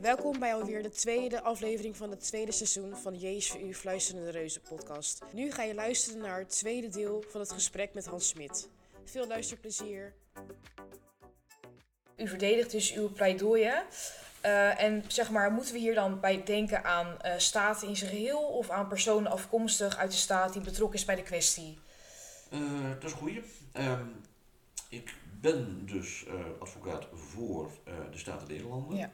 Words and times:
Welkom 0.00 0.38
bij 0.38 0.54
alweer 0.54 0.82
de 0.82 0.90
tweede 0.90 1.42
aflevering 1.42 1.96
van 1.96 2.10
het 2.10 2.20
tweede 2.20 2.52
seizoen 2.52 2.96
van 2.96 3.14
JSVU 3.14 3.74
Fluisterende 3.74 4.30
Reuzen 4.30 4.62
podcast. 4.62 5.22
Nu 5.32 5.52
ga 5.52 5.62
je 5.62 5.74
luisteren 5.74 6.20
naar 6.20 6.38
het 6.38 6.48
tweede 6.48 6.88
deel 6.88 7.24
van 7.28 7.40
het 7.40 7.52
gesprek 7.52 7.94
met 7.94 8.06
Hans 8.06 8.28
Smit. 8.28 8.68
Veel 9.04 9.26
luisterplezier. 9.26 10.14
U 12.16 12.28
verdedigt 12.28 12.70
dus 12.70 12.92
uw 12.92 13.12
pleidooien. 13.12 13.84
Uh, 14.44 14.82
en 14.82 15.04
zeg 15.08 15.30
maar, 15.30 15.52
moeten 15.52 15.72
we 15.72 15.78
hier 15.78 15.94
dan 15.94 16.20
bij 16.20 16.42
denken 16.42 16.84
aan 16.84 17.16
uh, 17.24 17.32
staten 17.36 17.88
in 17.88 17.96
zijn 17.96 18.10
geheel 18.10 18.40
of 18.40 18.70
aan 18.70 18.88
personen 18.88 19.30
afkomstig 19.30 19.96
uit 19.96 20.10
de 20.10 20.16
staat 20.16 20.52
die 20.52 20.62
betrokken 20.62 20.98
is 20.98 21.04
bij 21.04 21.14
de 21.14 21.22
kwestie? 21.22 21.78
Uh, 22.52 22.60
dat 22.94 23.04
is 23.04 23.12
een 23.12 23.18
goeie. 23.18 23.42
Um, 23.72 24.20
ik 24.88 25.14
ben 25.40 25.86
dus 25.86 26.26
advocaat 26.58 27.06
voor 27.12 27.70
de 28.10 28.18
Staten 28.18 28.48
Nederlanden. 28.48 28.96
Ja. 28.96 29.10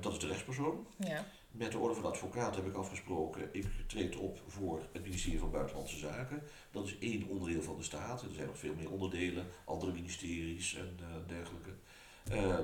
Dat 0.00 0.12
is 0.12 0.18
de 0.18 0.26
rechtspersoon. 0.26 0.86
Ja. 0.98 1.26
Met 1.50 1.72
de 1.72 1.78
Orde 1.78 1.94
van 1.94 2.04
Advocaat 2.04 2.56
heb 2.56 2.66
ik 2.66 2.74
afgesproken, 2.74 3.48
ik 3.52 3.66
treed 3.86 4.16
op 4.16 4.40
voor 4.46 4.82
het 4.92 5.02
ministerie 5.02 5.38
van 5.38 5.50
Buitenlandse 5.50 5.98
Zaken. 5.98 6.42
Dat 6.70 6.86
is 6.86 6.98
één 6.98 7.28
onderdeel 7.28 7.62
van 7.62 7.76
de 7.76 7.82
staat. 7.82 8.22
Er 8.22 8.34
zijn 8.34 8.46
nog 8.46 8.58
veel 8.58 8.74
meer 8.74 8.90
onderdelen, 8.90 9.46
andere 9.64 9.92
ministeries 9.92 10.74
en 10.74 10.98
dergelijke. 11.26 11.70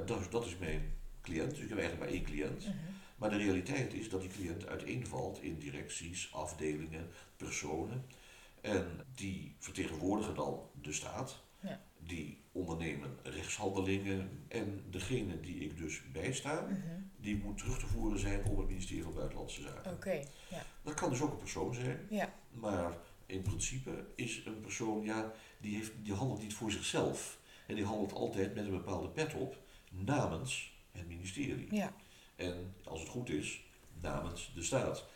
dat, 0.07 0.31
dat 0.31 0.47
is 0.47 0.59
mijn 0.59 0.93
cliënt, 1.23 1.51
dus 1.51 1.61
ik 1.61 1.69
heb 1.69 1.79
eigenlijk 1.79 2.11
maar 2.11 2.19
één 2.19 2.25
cliënt. 2.25 2.67
Mhm. 2.67 2.77
Maar 3.17 3.31
de 3.31 3.37
realiteit 3.37 3.95
is 3.95 4.09
dat 4.09 4.21
die 4.21 4.31
cliënt 4.31 4.67
uiteenvalt 4.67 5.43
in 5.43 5.59
directies, 5.59 6.33
afdelingen, 6.33 7.09
personen. 7.37 8.07
En 8.61 9.07
die 9.15 9.57
vertegenwoordigen 9.59 10.35
dan 10.35 10.61
de 10.83 10.93
staat. 10.93 11.43
Ja. 11.61 11.81
Die 12.11 12.39
ondernemen 12.53 13.19
rechtshandelingen. 13.23 14.45
En 14.49 14.85
degene 14.91 15.41
die 15.41 15.61
ik 15.61 15.77
dus 15.77 16.03
bijsta, 16.13 16.61
mhm. 16.61 17.01
die 17.17 17.37
moet 17.37 17.59
terug 17.59 17.79
te 17.79 17.87
voeren 17.87 18.19
zijn 18.19 18.45
op 18.45 18.57
het 18.57 18.69
ministerie 18.69 19.03
van 19.03 19.15
Buitenlandse 19.15 19.63
Zaken. 19.63 19.93
Oké. 19.93 20.25
ja. 20.49 20.63
Dat 20.83 20.95
kan 20.95 21.11
dus 21.11 21.21
ook 21.21 21.31
een 21.31 21.37
persoon 21.37 21.75
zijn. 21.75 22.07
Ja. 22.11 22.35
Maar 22.51 22.97
in 23.27 23.43
principe 23.43 24.05
is 24.15 24.43
een 24.45 24.61
persoon, 24.61 25.05
ja, 25.05 25.33
die, 25.59 25.75
heeft, 25.75 25.93
die 26.03 26.15
handelt 26.15 26.43
niet 26.43 26.55
voor 26.55 26.71
zichzelf. 26.71 27.39
En 27.67 27.75
die 27.75 27.85
handelt 27.85 28.13
altijd 28.13 28.55
met 28.55 28.65
een 28.65 28.71
bepaalde 28.71 29.09
pet 29.09 29.35
op 29.35 29.57
namens 29.91 30.79
het 30.93 31.09
ministerie. 31.09 31.75
Ja. 31.75 31.93
En 32.37 32.75
als 32.85 33.01
het 33.01 33.09
goed 33.09 33.29
is, 33.29 33.65
namens 34.01 34.53
de 34.55 34.63
staat. 34.63 35.07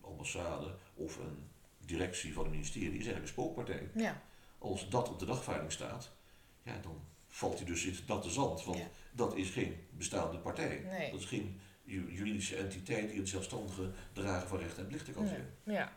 Ambassade 0.00 0.74
of 0.94 1.16
een 1.16 1.48
directie 1.86 2.32
van 2.32 2.44
een 2.44 2.50
ministerie 2.50 2.88
is 2.88 2.94
eigenlijk 2.94 3.22
een 3.22 3.32
spookpartij. 3.32 3.90
Ja. 3.94 4.22
Als 4.58 4.88
dat 4.88 5.08
op 5.08 5.18
de 5.18 5.26
dagvaarding 5.26 5.72
staat, 5.72 6.12
ja, 6.66 6.78
dan 6.82 7.00
valt 7.26 7.56
hij 7.56 7.66
dus 7.66 7.84
in 7.84 7.96
dat 8.06 8.22
de 8.22 8.30
zand. 8.30 8.64
Want 8.64 8.82
dat 9.12 9.36
is 9.36 9.50
geen 9.50 9.76
bestaande 9.90 10.38
partij. 10.38 10.84
Nee. 10.90 11.10
Dat 11.10 11.20
is 11.20 11.26
geen 11.26 11.60
juridische 11.84 12.56
entiteit 12.56 13.08
die 13.10 13.18
het 13.18 13.28
zelfstandige 13.28 13.90
dragen 14.12 14.48
van 14.48 14.58
recht 14.58 14.78
en 14.78 14.86
plichten 14.86 15.14
kan 15.14 15.26
zijn. 15.26 15.46
Ja. 15.62 15.92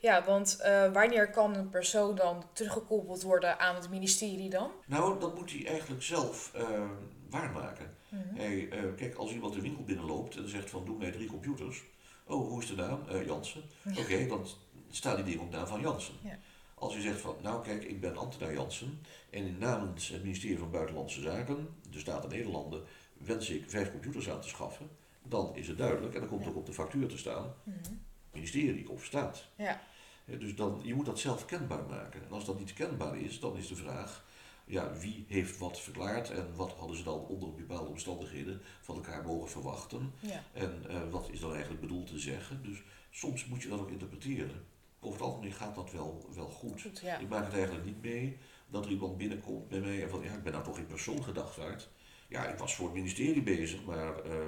Ja, 0.00 0.24
want 0.24 0.58
uh, 0.60 0.92
wanneer 0.92 1.30
kan 1.30 1.54
een 1.54 1.68
persoon 1.68 2.14
dan 2.14 2.44
teruggekoppeld 2.52 3.22
worden 3.22 3.58
aan 3.58 3.74
het 3.74 3.90
ministerie 3.90 4.50
dan? 4.50 4.70
Nou, 4.86 5.20
dat 5.20 5.34
moet 5.34 5.50
hij 5.50 5.66
eigenlijk 5.66 6.02
zelf 6.02 6.52
uh, 6.56 6.90
waarmaken. 7.30 7.96
Mm 8.08 8.36
hij, 8.36 8.54
uh, 8.54 8.94
kijk, 8.96 9.14
als 9.14 9.32
iemand 9.32 9.54
de 9.54 9.60
winkel 9.60 9.84
binnenloopt 9.84 10.36
en 10.36 10.48
zegt 10.48 10.70
van 10.70 10.84
doe 10.84 10.98
mij 10.98 11.10
drie 11.10 11.28
computers. 11.28 11.82
Oh, 12.26 12.48
hoe 12.48 12.62
is 12.62 12.68
de 12.68 12.74
naam? 12.74 13.00
Jansen. 13.26 13.62
Oké, 13.98 14.26
dan 14.26 14.46
staat 14.90 15.16
die 15.16 15.24
ding 15.24 15.40
op 15.40 15.50
naam 15.50 15.66
van 15.66 15.80
Jansen. 15.80 16.14
Ja. 16.22 16.38
Als 16.78 16.94
je 16.94 17.00
zegt 17.00 17.20
van, 17.20 17.36
nou 17.42 17.62
kijk, 17.62 17.84
ik 17.84 18.00
ben 18.00 18.16
ambtenaar 18.16 18.52
Jansen 18.52 19.00
en 19.30 19.46
in 19.46 19.58
namens 19.58 20.08
het 20.08 20.22
ministerie 20.22 20.58
van 20.58 20.70
Buitenlandse 20.70 21.20
Zaken, 21.20 21.68
de 21.90 21.98
Staten 21.98 22.30
Nederlanden, 22.30 22.82
wens 23.18 23.50
ik 23.50 23.70
vijf 23.70 23.90
computers 23.90 24.30
aan 24.30 24.40
te 24.40 24.48
schaffen, 24.48 24.88
dan 25.22 25.56
is 25.56 25.68
het 25.68 25.78
duidelijk 25.78 26.14
en 26.14 26.20
dan 26.20 26.28
komt 26.28 26.44
ja. 26.44 26.48
ook 26.48 26.56
op 26.56 26.66
de 26.66 26.72
factuur 26.72 27.08
te 27.08 27.18
staan, 27.18 27.54
mm 27.64 28.06
ministerie 28.32 28.90
of 28.90 29.04
staat. 29.04 29.44
Ja. 29.56 29.80
Dus 30.24 30.54
dan, 30.54 30.80
je 30.82 30.94
moet 30.94 31.06
dat 31.06 31.18
zelf 31.18 31.44
kenbaar 31.44 31.84
maken. 31.88 32.24
En 32.24 32.32
als 32.32 32.44
dat 32.44 32.58
niet 32.58 32.72
kenbaar 32.72 33.18
is, 33.18 33.40
dan 33.40 33.56
is 33.56 33.68
de 33.68 33.76
vraag, 33.76 34.24
ja, 34.64 34.92
wie 34.98 35.24
heeft 35.28 35.58
wat 35.58 35.80
verklaard 35.80 36.30
en 36.30 36.54
wat 36.54 36.72
hadden 36.72 36.96
ze 36.96 37.02
dan 37.02 37.20
onder 37.20 37.54
bepaalde 37.54 37.90
omstandigheden 37.90 38.60
van 38.80 38.94
elkaar 38.94 39.24
mogen 39.24 39.48
verwachten. 39.48 40.12
Ja. 40.20 40.42
En 40.52 40.84
uh, 40.90 41.10
wat 41.10 41.28
is 41.30 41.40
dan 41.40 41.52
eigenlijk 41.52 41.80
bedoeld 41.80 42.06
te 42.06 42.18
zeggen. 42.18 42.62
Dus 42.62 42.82
soms 43.10 43.46
moet 43.46 43.62
je 43.62 43.68
dat 43.68 43.80
ook 43.80 43.90
interpreteren. 43.90 44.64
Over 45.00 45.18
het 45.18 45.28
algemeen 45.28 45.52
gaat 45.52 45.74
dat 45.74 45.92
wel, 45.92 46.28
wel 46.34 46.48
goed. 46.48 46.82
goed 46.82 46.98
ja. 46.98 47.18
Ik 47.18 47.28
maak 47.28 47.44
het 47.44 47.54
eigenlijk 47.54 47.84
niet 47.84 48.02
mee 48.02 48.38
dat 48.68 48.84
er 48.84 48.90
iemand 48.90 49.16
binnenkomt 49.16 49.68
bij 49.68 49.80
mij 49.80 50.02
en 50.02 50.10
van 50.10 50.22
ja, 50.22 50.32
ik 50.32 50.42
ben 50.42 50.52
nou 50.52 50.64
toch 50.64 50.78
in 50.78 50.86
persoon 50.86 51.24
gedachtaard. 51.24 51.88
Ja, 52.28 52.46
ik 52.46 52.58
was 52.58 52.74
voor 52.74 52.86
het 52.86 52.94
ministerie 52.94 53.42
bezig, 53.42 53.84
maar 53.84 54.26
uh, 54.26 54.46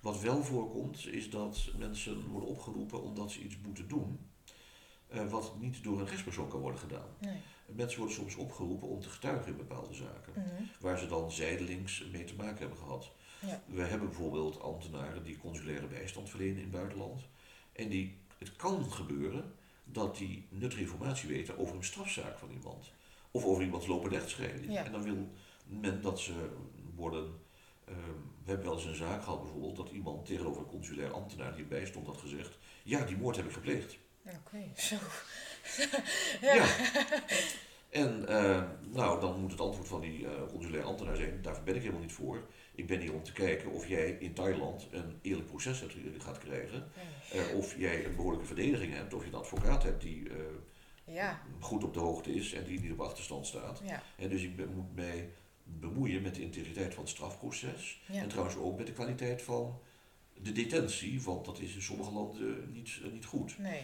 wat 0.00 0.20
wel 0.20 0.42
voorkomt 0.44 1.06
is 1.06 1.30
dat 1.30 1.70
mensen 1.78 2.28
worden 2.28 2.48
opgeroepen 2.48 3.02
omdat 3.02 3.30
ze 3.30 3.40
iets 3.40 3.58
moeten 3.66 3.88
doen. 3.88 4.18
Uh, 5.14 5.30
wat 5.30 5.60
niet 5.60 5.82
door 5.82 5.98
een 5.98 6.06
rechtspersoon 6.06 6.48
kan 6.48 6.60
worden 6.60 6.80
gedaan. 6.80 7.08
Nee. 7.18 7.40
Mensen 7.66 7.98
worden 7.98 8.16
soms 8.16 8.34
opgeroepen 8.34 8.88
om 8.88 9.00
te 9.00 9.08
getuigen 9.08 9.50
in 9.50 9.56
bepaalde 9.56 9.94
zaken, 9.94 10.32
mhm. 10.36 10.62
waar 10.80 10.98
ze 10.98 11.06
dan 11.06 11.32
zijdelings 11.32 12.04
mee 12.12 12.24
te 12.24 12.34
maken 12.34 12.58
hebben 12.58 12.78
gehad. 12.78 13.12
Ja. 13.46 13.62
We 13.66 13.82
hebben 13.82 14.08
bijvoorbeeld 14.08 14.60
ambtenaren 14.60 15.24
die 15.24 15.38
consulaire 15.38 15.86
bijstand 15.86 16.30
verlenen 16.30 16.56
in 16.56 16.62
het 16.62 16.70
buitenland. 16.70 17.20
En 17.72 17.88
die, 17.88 18.18
het 18.38 18.56
kan 18.56 18.92
gebeuren 18.92 19.54
dat 19.84 20.16
die 20.16 20.46
nuttige 20.48 20.82
informatie 20.82 21.28
weten 21.28 21.58
over 21.58 21.76
een 21.76 21.84
strafzaak 21.84 22.38
van 22.38 22.50
iemand. 22.50 22.92
Of 23.30 23.44
over 23.44 23.62
iemands 23.62 23.86
lopende 23.86 24.16
rechtsscheiding. 24.16 24.76
En 24.76 24.92
dan 24.92 25.02
wil 25.02 25.28
men 25.66 26.02
dat 26.02 26.20
ze 26.20 26.48
worden. 26.94 27.24
Uh, 27.88 27.94
we 28.44 28.50
hebben 28.50 28.66
wel 28.66 28.74
eens 28.76 28.84
een 28.84 28.94
zaak 28.94 29.22
gehad 29.22 29.42
bijvoorbeeld 29.42 29.76
dat 29.76 29.90
iemand 29.90 30.26
tegenover 30.26 30.62
een 30.62 30.68
consulair 30.68 31.12
ambtenaar 31.12 31.52
die 31.52 31.62
erbij 31.62 31.86
stond 31.86 32.06
had 32.06 32.16
gezegd: 32.16 32.58
Ja, 32.82 33.04
die 33.04 33.16
moord 33.16 33.36
heb 33.36 33.44
ik 33.44 33.52
gepleegd. 33.52 33.98
Oké, 34.24 34.62
zo. 34.76 34.96
ja. 36.46 36.54
ja. 36.54 36.66
En 37.90 38.24
uh, 38.28 38.62
nou, 38.92 39.20
dan 39.20 39.40
moet 39.40 39.50
het 39.50 39.60
antwoord 39.60 39.88
van 39.88 40.00
die 40.00 40.20
uh, 40.20 40.30
consulair 40.52 40.84
ambtenaar 40.84 41.16
zijn, 41.16 41.42
daarvoor 41.42 41.64
ben 41.64 41.74
ik 41.74 41.80
helemaal 41.80 42.02
niet 42.02 42.12
voor. 42.12 42.46
Ik 42.78 42.86
ben 42.86 43.00
hier 43.00 43.14
om 43.14 43.22
te 43.22 43.32
kijken 43.32 43.70
of 43.70 43.88
jij 43.88 44.10
in 44.10 44.32
Thailand 44.32 44.88
een 44.90 45.18
eerlijk 45.22 45.46
proces 45.46 45.84
gaat 46.18 46.38
krijgen. 46.38 46.90
Uh, 47.34 47.56
of 47.56 47.78
jij 47.78 48.04
een 48.04 48.16
behoorlijke 48.16 48.46
verdediging 48.46 48.94
hebt, 48.94 49.14
of 49.14 49.22
je 49.22 49.28
een 49.28 49.34
advocaat 49.34 49.82
hebt 49.82 50.02
die 50.02 50.28
ja. 51.04 51.42
goed 51.60 51.84
op 51.84 51.94
de 51.94 52.00
hoogte 52.00 52.34
is 52.34 52.52
en 52.52 52.64
die 52.64 52.80
niet 52.80 52.92
op 52.92 53.00
achterstand 53.00 53.46
staat. 53.46 53.82
Ja. 53.84 54.02
En 54.16 54.28
dus 54.28 54.42
ik 54.42 54.56
ben, 54.56 54.74
moet 54.74 54.94
mij 54.94 55.30
bemoeien 55.64 56.22
met 56.22 56.34
de 56.34 56.42
integriteit 56.42 56.94
van 56.94 57.02
het 57.02 57.12
strafproces. 57.12 58.00
En 58.06 58.28
trouwens 58.28 58.56
ook 58.56 58.76
met 58.76 58.86
de 58.86 58.92
kwaliteit 58.92 59.42
van 59.42 59.78
de 60.42 60.52
detentie, 60.52 61.22
want 61.22 61.44
dat 61.44 61.60
is 61.60 61.74
in 61.74 61.82
sommige 61.82 62.12
landen 62.12 62.72
niet, 62.72 63.00
niet 63.12 63.24
goed. 63.24 63.58
Nee. 63.58 63.82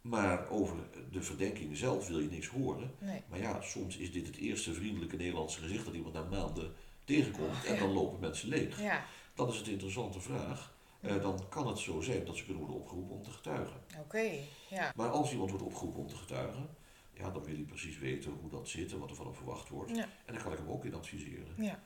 Maar 0.00 0.48
over 0.50 0.76
de 1.10 1.22
verdenking 1.22 1.76
zelf 1.76 2.08
wil 2.08 2.20
je 2.20 2.28
niks 2.28 2.46
horen. 2.46 2.94
Nee. 2.98 3.22
Maar 3.28 3.38
ja, 3.38 3.60
soms 3.60 3.96
is 3.96 4.12
dit 4.12 4.26
het 4.26 4.36
eerste 4.36 4.74
vriendelijke 4.74 5.16
Nederlandse 5.16 5.60
gezicht 5.60 5.84
dat 5.84 5.94
iemand 5.94 6.14
na 6.14 6.22
maanden 6.22 6.74
tegenkomt 7.04 7.64
en 7.64 7.78
dan 7.78 7.92
lopen 7.92 8.20
mensen 8.20 8.48
leeg. 8.48 8.80
Ja. 8.80 9.04
Dat 9.34 9.52
is 9.52 9.58
het 9.58 9.68
interessante 9.68 10.20
vraag. 10.20 10.72
Uh, 11.00 11.22
dan 11.22 11.48
kan 11.48 11.66
het 11.66 11.78
zo 11.78 12.00
zijn 12.00 12.24
dat 12.24 12.36
ze 12.36 12.44
kunnen 12.44 12.62
worden 12.62 12.80
opgeroepen 12.80 13.16
om 13.16 13.22
te 13.22 13.30
getuigen. 13.30 13.80
Oké, 14.00 14.30
ja. 14.70 14.92
Maar 14.96 15.08
als 15.08 15.32
iemand 15.32 15.50
wordt 15.50 15.64
opgeroepen 15.64 16.00
om 16.00 16.08
te 16.08 16.16
getuigen, 16.16 16.68
ja, 17.12 17.30
dan 17.30 17.44
wil 17.44 17.54
hij 17.54 17.64
precies 17.64 17.98
weten 17.98 18.32
hoe 18.40 18.50
dat 18.50 18.68
zit 18.68 18.92
en 18.92 18.98
wat 18.98 19.10
er 19.10 19.16
van 19.16 19.26
hem 19.26 19.34
verwacht 19.34 19.68
wordt. 19.68 19.96
Ja. 19.96 20.08
En 20.24 20.34
dan 20.34 20.42
kan 20.42 20.52
ik 20.52 20.58
hem 20.58 20.68
ook 20.68 20.84
in 20.84 20.94
adviseren. 20.94 21.54
Ja. 21.56 21.78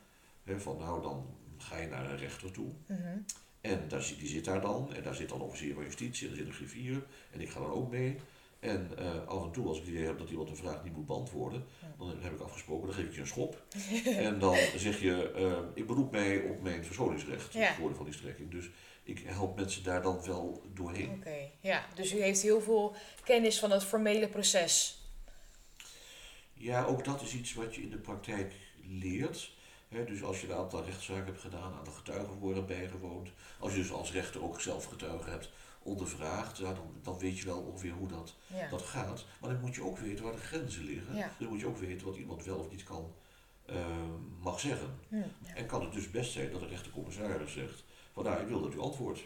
van 0.59 0.79
nou, 0.79 1.03
dan 1.03 1.27
ga 1.59 1.77
je 1.77 1.87
naar 1.87 2.11
een 2.11 2.17
rechter 2.17 2.53
toe. 2.53 2.73
Mm 2.87 3.25
en 3.61 3.89
daar, 3.89 4.13
die 4.19 4.29
zit 4.29 4.45
daar 4.45 4.61
dan, 4.61 4.95
en 4.95 5.03
daar 5.03 5.15
zit 5.15 5.29
dan 5.29 5.41
officier 5.41 5.75
van 5.75 5.83
justitie, 5.83 6.27
en 6.27 6.33
er 6.33 6.39
zit 6.39 6.47
een 6.47 6.53
griffier, 6.53 7.07
en 7.31 7.41
ik 7.41 7.51
ga 7.51 7.61
dan 7.61 7.71
ook 7.71 7.91
mee. 7.91 8.17
En 8.61 8.91
uh, 8.99 9.27
af 9.27 9.45
en 9.45 9.51
toe, 9.51 9.67
als 9.67 9.79
ik 9.79 9.85
het 9.85 9.93
idee 9.93 10.07
heb 10.07 10.19
dat 10.19 10.31
iemand 10.31 10.51
een 10.51 10.57
vraag 10.57 10.85
niet 10.85 10.97
moet 10.97 11.07
beantwoorden, 11.07 11.65
dan 11.99 12.17
heb 12.21 12.33
ik 12.33 12.41
afgesproken, 12.41 12.87
dan 12.87 12.97
geef 12.97 13.07
ik 13.07 13.15
je 13.15 13.21
een 13.21 13.27
schop. 13.27 13.63
en 14.27 14.39
dan 14.39 14.57
zeg 14.77 15.01
je, 15.01 15.33
uh, 15.37 15.59
ik 15.75 15.87
beroep 15.87 16.11
mij 16.11 16.41
op 16.41 16.63
mijn 16.63 16.85
verschoningsrecht, 16.85 17.53
ja. 17.53 17.61
het 17.61 17.97
van 17.97 18.05
die 18.05 18.15
strekking. 18.15 18.51
Dus 18.51 18.71
ik 19.03 19.23
help 19.25 19.57
mensen 19.57 19.83
daar 19.83 20.03
dan 20.03 20.25
wel 20.25 20.63
doorheen. 20.75 21.11
Oké, 21.11 21.51
ja. 21.61 21.87
Dus 21.95 22.13
u 22.13 22.21
heeft 22.21 22.43
heel 22.43 22.61
veel 22.61 22.97
kennis 23.25 23.59
van 23.59 23.71
het 23.71 23.85
formele 23.85 24.29
proces. 24.29 25.03
Ja, 26.55 26.85
ook 26.85 27.05
dat 27.05 27.23
is 27.23 27.35
iets 27.35 27.55
wat 27.55 27.75
je 27.75 27.83
in 27.83 27.91
de 27.91 27.99
praktijk 27.99 28.55
leert 28.83 29.57
dus 29.89 30.23
als 30.23 30.41
je 30.41 30.47
een 30.47 30.57
aantal 30.57 30.85
rechtszaken 30.85 31.25
hebt 31.25 31.41
gedaan, 31.41 31.73
aan 31.73 31.85
de 31.85 31.91
getuigen 31.91 32.39
worden 32.39 32.67
bijgewoond, 32.67 33.29
als 33.59 33.73
je 33.73 33.79
dus 33.79 33.93
als 33.93 34.13
rechter 34.13 34.43
ook 34.43 34.61
zelf 34.61 34.85
getuigen 34.85 35.33
hebt 35.33 35.51
ondervraagd, 35.89 36.59
ja, 36.59 36.73
dan, 36.75 36.95
dan 37.03 37.19
weet 37.19 37.39
je 37.39 37.45
wel 37.45 37.61
ongeveer 37.61 37.93
hoe 37.93 38.09
dat, 38.09 38.35
dat 38.71 38.83
gaat. 38.83 39.25
Maar 39.41 39.51
dan 39.51 39.61
moet 39.61 39.75
je 39.75 39.83
ook 39.85 39.99
weten 39.99 40.25
waar 40.25 40.33
de 40.33 40.39
grenzen 40.39 40.85
liggen. 40.85 41.17
Ja. 41.17 41.33
Dan 41.39 41.49
moet 41.49 41.61
je 41.61 41.67
ook 41.67 41.79
weten 41.79 42.07
wat 42.07 42.17
iemand 42.17 42.45
wel 42.45 42.59
of 42.59 42.71
niet 42.71 42.83
kan, 42.85 43.13
uh, 43.71 43.77
mag 44.41 44.61
zeggen. 44.61 44.99
En 45.55 45.67
kan 45.67 45.83
het 45.83 45.93
dus 45.93 46.11
best 46.11 46.33
zijn 46.33 46.51
dat 46.51 46.61
de 46.61 46.67
rechtercommissaris 46.67 47.53
zegt, 47.53 47.85
van 48.13 48.25
nou, 48.25 48.41
ik 48.41 48.49
wil 48.49 48.63
dat 48.63 48.75
u 48.75 48.81
antwoordt. 48.81 49.21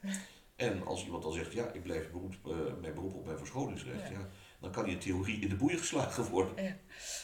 En 0.56 0.86
als 0.86 1.04
iemand 1.04 1.22
dan 1.22 1.32
zegt, 1.32 1.52
ja, 1.52 1.70
ik 1.72 1.82
blijf 1.82 2.10
beroep, 2.10 2.34
uh, 2.46 2.56
mijn 2.80 2.94
beroep 2.94 3.14
op 3.14 3.24
mijn 3.24 3.38
verschoningsrecht, 3.38 4.08
ja. 4.10 4.28
dan 4.60 4.70
kan 4.70 4.86
in 4.86 4.98
theorie 4.98 5.40
in 5.40 5.48
de 5.48 5.56
boeien 5.56 5.78
geslagen 5.78 6.24
worden. 6.30 6.64
Ja. 6.64 6.76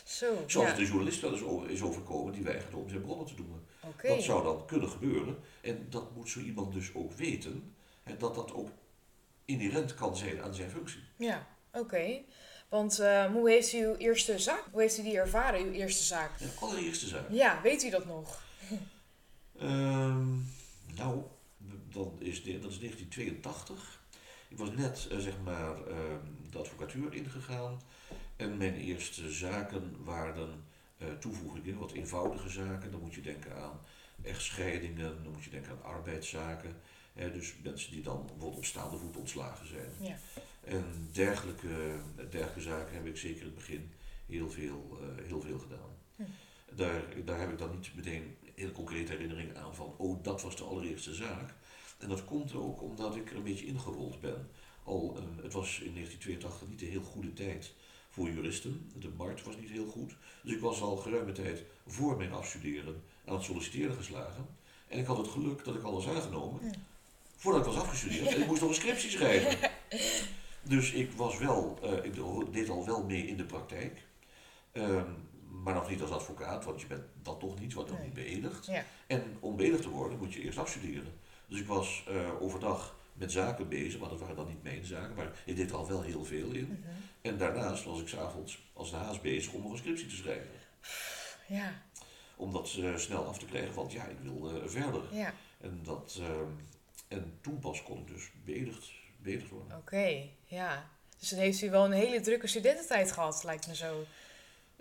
Zo, 0.05 0.35
Zoals 0.47 0.69
het 0.69 0.79
een 0.79 0.85
journalist 0.85 1.21
wel 1.21 1.33
eens 1.33 1.43
over- 1.43 1.71
is 1.71 1.83
overkomen 1.83 2.33
die 2.33 2.43
weigerde 2.43 2.77
om 2.77 2.89
zijn 2.89 3.03
bronnen 3.03 3.27
te 3.27 3.35
doen. 3.35 3.67
Dat 4.03 4.23
zou 4.23 4.43
dan 4.43 4.67
kunnen 4.67 4.89
gebeuren. 4.89 5.37
En 5.61 5.87
dat 5.91 6.15
moet 6.15 6.29
zo 6.29 6.41
iemand 6.41 6.73
dus 6.73 6.95
ook 6.95 7.13
weten. 7.13 7.75
Dat 8.19 8.35
dat 8.35 8.53
ook 8.53 8.69
inherent 9.45 9.95
kan 9.95 10.17
zijn 10.17 10.43
aan 10.43 10.55
zijn 10.55 10.71
functie. 10.71 11.03
Ja, 11.17 11.47
oké. 11.73 12.21
Want 12.69 12.99
eh, 12.99 13.25
hoe 13.25 13.51
heeft 13.51 13.73
u 13.73 13.85
uw 13.85 13.95
eerste 13.97 14.39
zaak? 14.39 14.65
Hoe 14.71 14.81
heeft 14.81 14.99
u 14.99 15.03
die 15.03 15.19
ervaren, 15.19 15.65
uw 15.65 15.73
eerste 15.73 16.03
zaak? 16.03 16.39
De 16.39 16.49
allereerste 16.61 17.07
zaak. 17.07 17.31
Ja, 17.31 17.63
weet 17.63 17.83
u 17.83 17.91
dat 17.91 18.07
nog? 18.07 18.43
Ehm, 19.59 20.29
nou, 20.95 21.23
dan 21.93 22.17
is 22.19 22.43
de, 22.43 22.59
dat 22.59 22.71
is 22.71 22.79
1982. 22.79 24.01
Ik 24.49 24.59
was 24.59 24.71
net, 24.71 25.09
eh, 25.11 25.19
zeg 25.19 25.35
maar, 25.45 25.87
ehm, 25.87 26.19
de 26.51 26.59
advocatuur 26.59 27.15
ingegaan. 27.15 27.81
En 28.37 28.57
mijn 28.57 28.75
eerste 28.75 29.31
zaken 29.33 30.05
waren 30.05 30.65
eh, 30.99 31.09
toevoegingen, 31.21 31.79
wat 31.79 31.93
eenvoudige 31.93 32.49
zaken. 32.49 32.91
Dan 32.91 33.01
moet 33.01 33.15
je 33.15 33.21
denken 33.21 33.57
aan 33.57 33.81
echtscheidingen, 34.23 35.23
dan 35.23 35.33
moet 35.33 35.45
je 35.45 35.51
denken 35.51 35.73
aan 35.73 35.95
arbeidszaken. 35.95 36.77
Dus 37.15 37.55
mensen 37.63 37.93
die 37.93 38.03
dan 38.03 38.27
bijvoorbeeld 38.27 38.57
op 38.57 38.65
staande 38.65 38.97
voet 38.97 39.17
ontslagen 39.17 39.67
zijn. 39.67 39.91
Ja. 40.01 40.17
En 40.65 41.09
dergelijke, 41.13 42.01
dergelijke 42.31 42.61
zaken 42.61 42.95
heb 42.95 43.07
ik 43.07 43.17
zeker 43.17 43.41
in 43.41 43.47
het 43.47 43.55
begin 43.55 43.93
heel 44.27 44.51
veel, 44.51 44.99
eh, 45.01 45.27
heel 45.27 45.41
veel 45.41 45.59
gedaan. 45.59 45.97
Hm. 46.17 46.23
Daar, 46.75 47.25
daar 47.25 47.41
heb 47.41 47.51
ik 47.51 47.59
dan 47.59 47.71
niet 47.71 47.95
meteen 47.95 48.37
heel 48.55 48.73
concrete 48.73 49.13
herinneringen 49.13 49.57
aan 49.57 49.75
van, 49.75 49.95
oh, 49.97 50.23
dat 50.23 50.43
was 50.43 50.57
de 50.57 50.65
allereerste 50.65 51.15
zaak. 51.15 51.55
En 51.99 52.09
dat 52.09 52.25
komt 52.25 52.55
ook 52.55 52.83
omdat 52.83 53.17
ik 53.17 53.31
er 53.31 53.37
een 53.37 53.43
beetje 53.43 53.67
ingerold 53.67 54.21
ben. 54.21 54.51
Al, 54.85 55.17
eh, 55.17 55.43
het 55.43 55.53
was 55.53 55.81
in 55.81 55.93
1982 55.93 56.69
niet 56.69 56.83
een 56.83 56.89
heel 56.89 57.03
goede 57.03 57.33
tijd 57.33 57.75
voor 58.11 58.31
juristen. 58.31 58.91
De 58.99 59.11
markt 59.17 59.43
was 59.43 59.57
niet 59.57 59.71
heel 59.71 59.87
goed. 59.87 60.17
Dus 60.43 60.53
ik 60.53 60.61
was 60.61 60.81
al 60.81 60.97
geruime 60.97 61.33
tijd 61.33 61.65
voor 61.87 62.17
mijn 62.17 62.33
afstuderen 62.33 63.03
aan 63.25 63.35
het 63.35 63.45
solliciteren 63.45 63.97
geslagen. 63.97 64.47
En 64.89 64.99
ik 64.99 65.07
had 65.07 65.17
het 65.17 65.29
geluk 65.29 65.65
dat 65.65 65.75
ik 65.75 65.83
al 65.83 65.93
was 65.93 66.09
aangenomen. 66.09 66.65
Ja. 66.65 66.71
Voordat 67.43 67.67
ik 67.67 67.73
was 67.73 67.83
afgestudeerd. 67.83 68.37
Ik 68.39 68.47
moest 68.47 68.61
nog 68.61 68.69
een 68.71 68.77
scriptie 68.77 69.11
schrijven. 69.11 69.71
Dus 70.63 70.93
ik 70.93 71.13
was 71.13 71.39
wel, 71.39 71.79
eh, 71.83 72.05
ik 72.05 72.15
deed 72.53 72.69
al 72.69 72.87
wel 72.87 73.05
mee 73.05 73.27
in 73.27 73.37
de 73.37 73.45
praktijk. 73.45 74.03
Ehm, 74.73 75.11
maar 75.63 75.75
nog 75.75 75.89
niet 75.91 76.01
als 76.01 76.11
advocaat, 76.11 76.65
want 76.65 76.81
je 76.81 76.87
bent 76.87 77.03
dat 77.23 77.41
toch 77.41 77.61
niet, 77.61 77.75
nog 77.75 77.91
Nee. 77.91 78.01
niet 78.03 78.15
beëdigd. 78.15 78.67
Ja. 78.67 78.85
En 79.07 79.37
om 79.41 79.57
beëdigd 79.57 79.83
te 79.83 79.89
worden 79.89 80.19
moet 80.19 80.33
je 80.35 80.41
eerst 80.43 80.59
afstuderen. 80.59 81.13
Dus 81.47 81.61
ik 81.61 81.67
was 81.67 82.05
eh, 82.09 82.43
overdag 82.43 82.97
met 83.13 83.33
zaken 83.33 83.69
bezig, 83.69 84.01
maar 84.01 84.09
dat 84.09 84.21
waren 84.21 84.37
dan 84.37 84.49
niet 84.49 84.63
mijn 84.63 84.85
zaken, 84.85 85.15
maar 85.15 85.43
ik 85.45 85.57
deed 85.57 85.71
er 85.71 85.77
al 85.77 85.89
wel 85.89 86.03
heel 86.03 86.25
veel 86.25 86.51
in. 86.51 86.67
Mhm. 86.67 86.91
En 87.23 87.39
daarnaast 87.39 87.85
was 87.85 88.01
ik 88.01 88.09
s'avonds 88.09 88.59
als 88.73 88.91
de 88.91 88.97
haas 88.97 89.21
bezig 89.21 89.53
om 89.53 89.63
nog 89.63 89.73
een 89.73 89.79
scriptie 89.79 90.07
te 90.07 90.17
schrijven. 90.17 90.51
Ja, 91.49 91.83
Om 92.37 92.53
dat 92.53 92.77
eh, 92.81 92.97
snel 92.97 93.25
af 93.27 93.39
te 93.39 93.47
krijgen, 93.47 93.75
want 93.75 93.93
ja, 93.93 94.05
ik 94.05 94.17
eh, 94.25 94.53
verder. 94.65 95.03
ja. 95.11 95.35
En, 95.61 95.81
dat, 95.83 96.19
ehm, 96.21 96.51
en 97.13 97.39
toen 97.41 97.59
pas 97.59 97.83
kon 97.83 97.99
ik 97.99 98.07
dus 98.07 98.31
beëdigd, 98.45 98.91
beëdigd 99.23 99.51
worden. 99.51 99.77
Oké, 99.77 100.23
ja. 100.47 100.91
Dus 101.19 101.29
dan 101.29 101.39
heeft 101.39 101.63
u 101.63 101.71
wel 101.71 101.85
een 101.85 101.93
hele 101.93 102.21
drukke 102.21 102.47
studententijd 102.47 103.13
gehad, 103.13 103.45
lijkt 103.45 103.67
me 103.67 103.75
zo. 103.75 104.05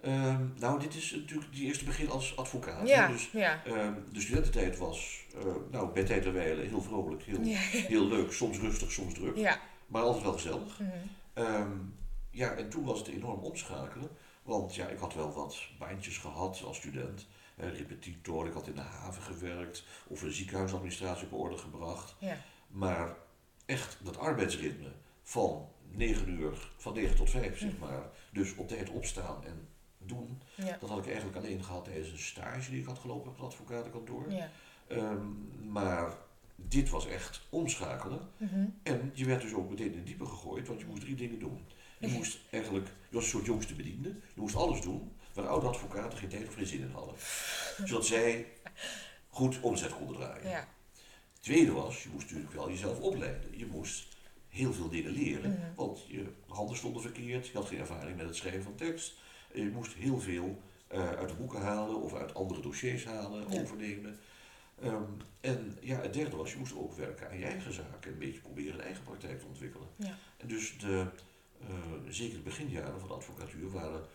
Ehm, 0.01 0.45
nou, 0.59 0.79
dit 0.79 0.95
is 0.95 1.11
natuurlijk 1.11 1.53
die 1.53 1.65
eerste 1.65 1.85
begin 1.85 2.09
als 2.09 2.37
advocaat. 2.37 2.87
Ja, 2.87 3.07
Dus 3.07 3.29
ja. 3.31 3.63
ehm, 3.65 3.93
de 4.11 4.21
studententijd 4.21 4.77
was 4.77 5.25
eh, 5.35 5.43
nou, 5.71 5.93
bij 5.93 6.03
tijd 6.03 6.25
en 6.25 6.33
wijle 6.33 6.61
heel 6.61 6.81
vrolijk, 6.81 7.23
heel, 7.23 7.41
Ja. 7.41 7.57
heel 7.57 8.07
leuk, 8.07 8.31
soms 8.31 8.57
rustig, 8.57 8.91
soms 8.91 9.13
druk. 9.13 9.37
Ja. 9.37 9.59
Maar 9.87 10.01
altijd 10.01 10.23
wel 10.23 10.33
gezellig. 10.33 10.79
Mhm. 10.79 10.89
Ehm, 11.33 11.71
ja, 12.29 12.53
en 12.53 12.69
toen 12.69 12.83
was 12.83 12.99
het 12.99 13.07
enorm 13.07 13.39
omschakelen. 13.39 14.09
Want 14.43 14.75
ja, 14.75 14.87
ik 14.87 14.97
had 14.99 15.13
wel 15.13 15.33
wat 15.33 15.57
baantjes 15.79 16.17
gehad 16.17 16.61
als 16.63 16.77
student. 16.77 17.27
Repetitor, 17.69 18.47
ik 18.47 18.53
had 18.53 18.67
in 18.67 18.75
de 18.75 18.81
haven 18.81 19.21
gewerkt. 19.21 19.83
Of 20.07 20.21
een 20.21 20.31
ziekenhuisadministratie 20.31 21.25
op 21.25 21.39
orde 21.39 21.57
gebracht. 21.57 22.15
Ja. 22.19 22.37
Maar 22.67 23.15
echt 23.65 23.97
dat 24.03 24.17
arbeidsritme 24.17 24.91
van 25.23 25.67
9 25.91 26.29
uur, 26.29 26.71
van 26.77 26.93
9 26.93 27.15
tot 27.15 27.29
5 27.29 27.59
zeg 27.59 27.77
maar. 27.77 28.09
Dus 28.31 28.55
op 28.55 28.67
tijd 28.67 28.89
opstaan 28.89 29.45
en 29.45 29.67
doen. 29.97 30.41
Ja. 30.55 30.77
Dat 30.79 30.89
had 30.89 30.97
ik 30.97 31.05
eigenlijk 31.05 31.37
alleen 31.37 31.63
gehad 31.63 31.83
tijdens 31.83 32.11
een 32.11 32.19
stage 32.19 32.69
die 32.69 32.79
ik 32.79 32.85
had 32.85 32.99
gelopen 32.99 33.29
op 33.29 33.35
het 33.35 33.45
advocatenkantoor. 33.45 34.31
Ja. 34.31 34.49
Ehm, 34.87 35.25
maar 35.71 36.17
dit 36.55 36.89
was 36.89 37.07
echt 37.07 37.41
omschakelen. 37.49 38.29
Mhm. 38.37 38.65
En 38.83 39.11
je 39.13 39.25
werd 39.25 39.41
dus 39.41 39.53
ook 39.53 39.69
meteen 39.69 39.91
in 39.91 39.97
het 39.97 40.07
diepe 40.07 40.25
gegooid, 40.25 40.67
want 40.67 40.79
je 40.79 40.85
moest 40.85 41.01
drie 41.01 41.15
dingen 41.15 41.39
doen. 41.39 41.65
Je 41.99 42.07
moest 42.07 42.39
eigenlijk, 42.49 42.87
je 42.87 43.15
was 43.15 43.23
een 43.23 43.29
soort 43.29 43.45
jongste 43.45 43.75
bediende, 43.75 44.09
je 44.09 44.41
moest 44.41 44.55
alles 44.55 44.81
doen 44.81 45.11
waar 45.33 45.47
oude 45.47 45.67
advocaten 45.67 46.17
geen 46.17 46.29
tijd 46.29 46.47
of 46.47 46.53
geen 46.53 46.65
zin 46.65 46.81
in 46.81 46.91
hadden. 46.91 47.15
Zodat 47.85 48.05
zij 48.05 48.45
goed 49.29 49.59
omzet 49.59 49.95
konden 49.95 50.15
draaien. 50.15 50.49
Ja. 50.49 50.67
Tweede 51.39 51.71
was, 51.71 52.03
je 52.03 52.09
moest 52.09 52.25
natuurlijk 52.25 52.53
wel 52.53 52.69
jezelf 52.69 52.99
opleiden. 52.99 53.57
Je 53.57 53.65
moest 53.65 54.07
heel 54.49 54.73
veel 54.73 54.89
dingen 54.89 55.11
leren, 55.11 55.51
Mhm. 55.51 55.73
want 55.75 56.05
je 56.07 56.25
handen 56.47 56.77
stonden 56.77 57.01
verkeerd, 57.01 57.47
je 57.47 57.53
had 57.57 57.67
geen 57.67 57.79
ervaring 57.79 58.17
met 58.17 58.25
het 58.25 58.35
schrijven 58.35 58.63
van 58.63 58.75
tekst. 58.75 59.13
Je 59.53 59.63
moest 59.73 59.93
heel 59.93 60.19
veel 60.19 60.61
eh, 60.87 61.09
uit 61.09 61.29
de 61.29 61.35
boeken 61.35 61.61
halen 61.61 62.01
of 62.01 62.13
uit 62.13 62.33
andere 62.33 62.61
dossiers 62.61 63.05
halen, 63.05 63.45
Ja. 63.51 63.61
overnemen. 63.61 64.19
Ehm, 64.81 65.03
en 65.41 65.77
ja, 65.81 65.99
het 66.01 66.13
derde 66.13 66.35
was, 66.35 66.51
je 66.51 66.57
moest 66.57 66.75
ook 66.75 66.93
werken 66.95 67.29
aan 67.29 67.37
je 67.37 67.45
eigen 67.45 67.73
zaak 67.73 68.05
en 68.05 68.11
een 68.11 68.17
beetje 68.19 68.39
proberen 68.39 68.73
een 68.73 68.81
eigen 68.81 69.03
praktijk 69.03 69.39
te 69.39 69.45
ontwikkelen. 69.45 69.87
Ja. 69.95 70.17
En 70.37 70.47
dus 70.47 70.77
de, 70.79 71.05
eh, 71.61 71.67
zeker 72.09 72.35
de 72.37 72.43
beginjaren 72.43 72.99
van 72.99 73.07
de 73.07 73.13
advocatuur 73.13 73.71
waren 73.71 74.05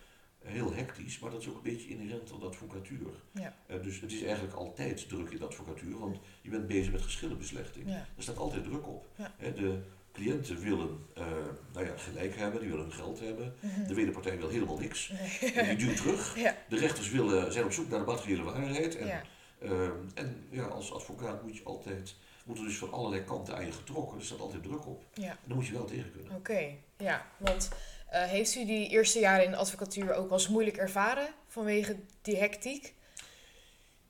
heel 0.46 0.75
hectisch, 0.75 1.19
maar 1.19 1.31
dat 1.31 1.40
is 1.40 1.48
ook 1.48 1.56
een 1.56 1.62
beetje 1.62 1.88
inherent 1.88 2.32
aan 2.32 2.40
de 2.40 2.46
advocatuur. 2.46 3.06
Ja. 3.32 3.56
Eh, 3.66 3.82
dus 3.82 4.00
het 4.00 4.12
is 4.12 4.22
eigenlijk 4.22 4.54
altijd 4.54 5.08
druk 5.08 5.31
in 5.31 5.38
de 5.38 5.44
advocatuur, 5.44 5.98
want 5.98 6.16
je 6.43 6.50
bent 6.50 6.66
bezig 6.66 6.93
met 6.93 7.02
geschillenbeslechting. 7.02 7.88
Ja. 7.88 8.06
Er 8.16 8.22
staat 8.22 8.37
altijd 8.37 8.64
druk 8.64 8.87
op. 8.87 9.06
Ja. 9.16 9.32
De 9.50 9.78
cliënten 10.12 10.58
willen 10.58 10.98
eh, 11.14 11.26
nou 11.72 11.87
ja, 11.87 11.96
gelijk 11.96 12.37
hebben, 12.37 12.60
die 12.60 12.69
willen 12.70 12.84
hun 12.84 12.94
geld 12.94 13.20
hebben. 13.20 13.54
Mhm. 13.60 13.87
De 13.87 13.94
wederpartij 13.94 14.37
wil 14.38 14.48
helemaal 14.48 14.78
niks. 14.78 15.08
Nee. 15.40 15.52
En 15.52 15.76
die 15.76 15.87
duwt 15.87 15.96
terug. 15.96 16.34
De 16.69 16.76
rechters 16.78 17.10
willen, 17.10 17.52
zijn 17.52 17.64
op 17.64 17.72
zoek 17.72 17.88
naar 17.88 17.98
de 17.98 18.06
materiële 18.06 18.43
waarheid. 18.43 18.96
En, 18.96 19.06
Ja. 19.06 19.22
ehm, 19.58 19.90
en 20.14 20.46
ja, 20.50 20.64
als 20.64 20.93
advocaat 20.93 21.43
moet 21.43 21.56
je 21.56 21.64
altijd, 21.64 22.14
moet 22.44 22.58
er 22.58 22.64
dus 22.64 22.76
van 22.78 22.93
allerlei 22.93 23.25
kanten 23.25 23.56
aan 23.56 23.66
je 23.66 23.72
getrokken. 23.72 24.19
Er 24.19 24.25
staat 24.25 24.40
altijd 24.40 24.62
druk 24.62 24.87
op. 24.87 25.04
Ja. 25.14 25.31
En 25.31 25.38
daar 25.46 25.56
moet 25.56 25.66
je 25.66 25.72
wel 25.72 25.84
tegen 25.84 26.12
kunnen. 26.12 26.37
Oké, 26.37 26.69
ja. 26.96 27.26
Want 27.38 27.69
eh, 28.06 28.23
heeft 28.23 28.55
u 28.55 28.64
die 28.64 28.88
eerste 28.88 29.19
jaren 29.19 29.44
in 29.44 29.50
de 29.50 29.56
advocatuur 29.56 30.14
ook 30.14 30.29
wel 30.29 30.38
eens 30.38 30.49
moeilijk 30.49 30.76
ervaren 30.76 31.29
vanwege 31.47 31.97
die 32.23 32.37
hectiek? 32.37 32.94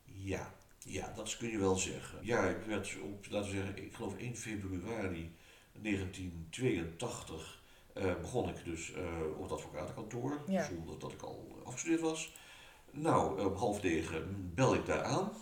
Ja, 0.05 0.55
ja, 0.85 1.13
dat 1.17 1.37
kun 1.37 1.49
je 1.51 1.59
wel 1.59 1.77
zeggen. 1.77 2.19
Ja, 2.23 2.49
ik 2.49 2.57
werd 2.67 2.97
op, 3.03 3.27
laten 3.31 3.51
we 3.51 3.57
zeggen, 3.57 3.77
ik 3.85 3.95
geloof 3.95 4.17
1 4.17 4.37
februari 4.37 5.35
1982 5.73 7.63
eh, 7.95 8.15
begon 8.21 8.49
ik 8.49 8.65
dus 8.65 8.93
eh, 8.93 9.03
op 9.37 9.43
het 9.43 9.53
advocatenkantoor, 9.53 10.41
Ja. 10.47 10.65
zonder 10.65 10.99
dat 10.99 11.13
ik 11.13 11.23
al 11.23 11.61
afgestudeerd 11.65 12.01
was. 12.01 12.35
Nou, 12.91 13.45
om 13.47 13.55
half 13.55 13.83
negen 13.83 14.51
bel 14.55 14.75
ik 14.75 14.87
daar 14.87 15.03
aan. 15.03 15.33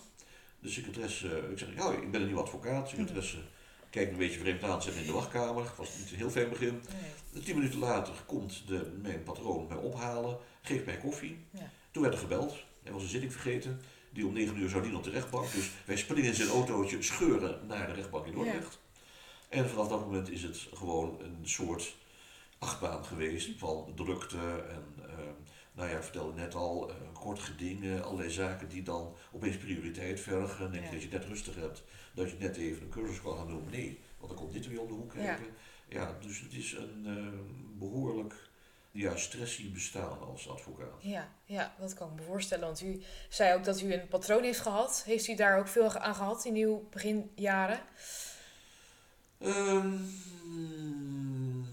De 0.59 0.69
secretaresse, 0.69 1.49
ik 1.51 1.59
zeg, 1.59 1.75
ja, 1.75 1.93
ik 1.93 2.11
ben 2.11 2.21
een 2.21 2.27
nieuwe 2.27 2.43
advocaat. 2.43 2.85
De 2.85 2.91
secretaresse 2.91 3.39
kijkt 3.95 4.13
een 4.13 4.19
beetje 4.19 4.39
vreemd 4.39 4.63
aan, 4.63 4.81
me 4.87 5.01
in 5.01 5.07
de 5.07 5.13
wachtkamer. 5.13 5.65
Het 5.65 5.77
was 5.77 5.89
niet 5.99 6.11
een 6.11 6.17
heel 6.17 6.31
fijn 6.31 6.49
begin. 6.49 6.83
Nee. 7.33 7.43
Tien 7.43 7.57
minuten 7.57 7.79
later 7.79 8.15
komt 8.27 8.63
de, 8.67 8.93
mijn 9.03 9.23
patroon 9.23 9.67
mij 9.67 9.77
ophalen, 9.77 10.39
geeft 10.63 10.85
mij 10.85 10.97
koffie. 10.97 11.39
Ja. 11.51 11.71
Toen 11.91 12.03
werd 12.03 12.15
er 12.15 12.21
gebeld. 12.21 12.57
Hij 12.83 12.93
was 12.93 13.03
een 13.03 13.09
zitting 13.09 13.33
vergeten. 13.33 13.81
Die 14.11 14.27
om 14.27 14.33
negen 14.33 14.57
uur 14.57 14.69
zou 14.69 14.83
dienen 14.83 14.99
op 14.99 15.05
de 15.05 15.11
rechtbank. 15.11 15.53
Dus 15.53 15.71
wij 15.85 15.97
springen 15.97 16.25
in 16.25 16.35
zijn 16.35 16.49
autootje, 16.49 17.03
scheuren 17.03 17.67
naar 17.67 17.87
de 17.87 17.93
rechtbank 17.93 18.27
in 18.27 18.33
Dordrecht. 18.33 18.79
En 19.49 19.69
vanaf 19.69 19.89
dat 19.89 20.01
moment 20.01 20.31
is 20.31 20.43
het 20.43 20.69
gewoon 20.75 21.19
een 21.21 21.49
soort 21.49 21.95
achtbaan 22.59 23.05
geweest 23.05 23.51
van 23.57 23.93
drukte 23.95 24.65
en, 24.69 24.85
ehm, 25.09 25.14
nou 25.75 25.89
ja, 25.91 25.97
ik 25.97 26.03
vertelde 26.03 26.33
net 26.41 26.55
al, 26.55 26.91
eh, 26.91 26.95
kort 27.13 27.39
gedingen, 27.39 28.05
allerlei 28.05 28.31
zaken 28.31 28.69
die 28.69 28.83
dan 28.83 29.15
opeens 29.33 29.57
prioriteit 29.57 30.21
vergen. 30.21 30.73
Denk 30.73 30.85
Ja. 30.85 30.91
dat 30.91 31.03
je 31.03 31.09
net 31.09 31.25
rustig 31.25 31.55
hebt, 31.55 31.83
dat 32.15 32.31
je 32.31 32.37
net 32.39 32.57
even 32.57 32.83
een 32.83 32.89
cursus 32.89 33.21
kan 33.23 33.37
gaan 33.37 33.49
doen. 33.49 33.67
Nee, 33.71 34.01
want 34.19 34.31
dan 34.33 34.39
komt 34.41 34.53
dit 34.53 34.69
weer 34.69 34.81
om 34.81 34.87
de 34.87 34.93
hoek 34.93 35.13
kijken. 35.13 35.47
Ja, 35.89 36.17
dus 36.21 36.41
het 36.41 36.53
is 36.53 36.73
een 36.73 37.03
eh, 37.07 37.39
behoorlijk 37.79 38.35
ja, 38.91 39.17
stressy 39.17 39.73
bestaan 39.73 40.21
als 40.21 40.49
advocaat. 40.49 41.03
Ja, 41.03 41.29
ja, 41.45 41.75
dat 41.79 41.95
kan 41.95 42.09
ik 42.09 42.15
me 42.15 42.23
voorstellen. 42.23 42.65
Want 42.65 42.81
u 42.83 43.03
zei 43.29 43.55
ook 43.55 43.65
dat 43.65 43.81
u 43.81 43.93
een 43.93 44.09
patroon 44.09 44.43
heeft 44.43 44.61
gehad. 44.61 45.03
Heeft 45.07 45.29
u 45.29 45.35
daar 45.35 45.59
ook 45.59 45.69
veel 45.69 45.93
aan 45.99 46.15
gehad 46.15 46.45
in 46.45 46.55
uw 46.55 46.89
beginjaren? 46.91 47.81
Ehm, 49.39 49.95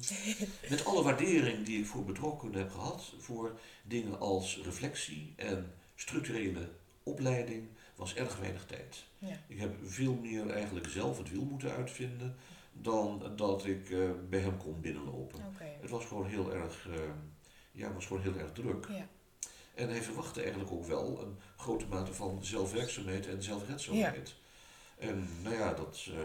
met 0.70 0.86
alle 0.86 1.03
waardering 1.03 1.65
die 1.65 1.79
ik 1.79 1.86
voor 1.86 2.05
betrokkenen 2.05 2.60
heb 2.60 2.72
gehad, 2.72 3.13
voor 3.17 3.60
dingen 3.84 4.20
als 4.20 4.60
reflectie 4.63 5.34
en 5.36 5.74
structurele 5.96 6.70
opleiding, 7.03 7.67
was 7.96 8.15
erg 8.15 8.38
weinig 8.38 8.65
tijd. 8.65 9.03
Ja. 9.17 9.39
Ik 9.48 9.60
heb 9.60 9.75
veel 9.84 10.13
meer 10.13 10.50
eigenlijk 10.50 10.88
zelf 10.88 11.17
het 11.17 11.29
wiel 11.29 11.43
moeten 11.43 11.72
uitvinden 11.72 12.36
dan 12.74 13.34
dat 13.36 13.65
ik 13.65 13.89
eh, 13.89 14.10
bij 14.29 14.39
hem 14.39 14.58
kon 14.58 14.81
binnenlopen. 14.81 15.39
Het 15.81 15.89
was 15.89 16.05
gewoon 16.05 16.25
heel 16.25 16.53
erg, 16.53 16.88
eh, 16.88 17.00
ja, 17.72 17.93
was 17.93 18.05
gewoon 18.05 18.22
heel 18.22 18.38
erg 18.38 18.51
druk. 18.51 18.88
Ja. 18.89 19.08
En 19.74 19.89
hij 19.89 20.01
verwachtte 20.01 20.41
eigenlijk 20.41 20.72
ook 20.72 20.86
wel 20.86 21.22
een 21.22 21.38
grote 21.58 21.86
mate 21.86 22.13
van 22.13 22.46
zelfwerkzaamheid 22.46 23.27
en 23.27 23.43
zelfredzaamheid. 23.43 24.36
En 24.98 25.27
nou 25.43 25.55
ja, 25.55 25.74
dat 25.74 26.08
eh, 26.08 26.15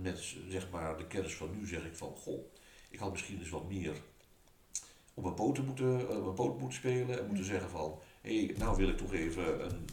met 0.00 0.34
zeg 0.48 0.70
maar 0.70 0.96
de 0.96 1.06
kennis 1.06 1.34
van 1.34 1.58
nu 1.58 1.66
zeg 1.66 1.84
ik 1.84 1.96
van, 1.96 2.16
goh, 2.16 2.51
ik 2.92 2.98
had 2.98 3.10
misschien 3.10 3.38
eens 3.38 3.48
wat 3.48 3.68
meer 3.68 3.92
op 5.14 5.22
mijn 5.22 5.34
poten 5.34 5.64
moeten, 5.64 6.08
eh, 6.08 6.16
op 6.16 6.22
mijn 6.22 6.34
poot 6.34 6.58
moeten 6.58 6.78
spelen 6.78 7.18
en 7.18 7.26
moeten 7.26 7.44
Mm. 7.44 7.50
zeggen 7.50 7.70
van, 7.70 7.98
hé, 8.20 8.44
hey, 8.44 8.54
nou 8.58 8.76
wil 8.76 8.88
ik 8.88 8.96
toch 8.96 9.12
even 9.12 9.64
een, 9.64 9.84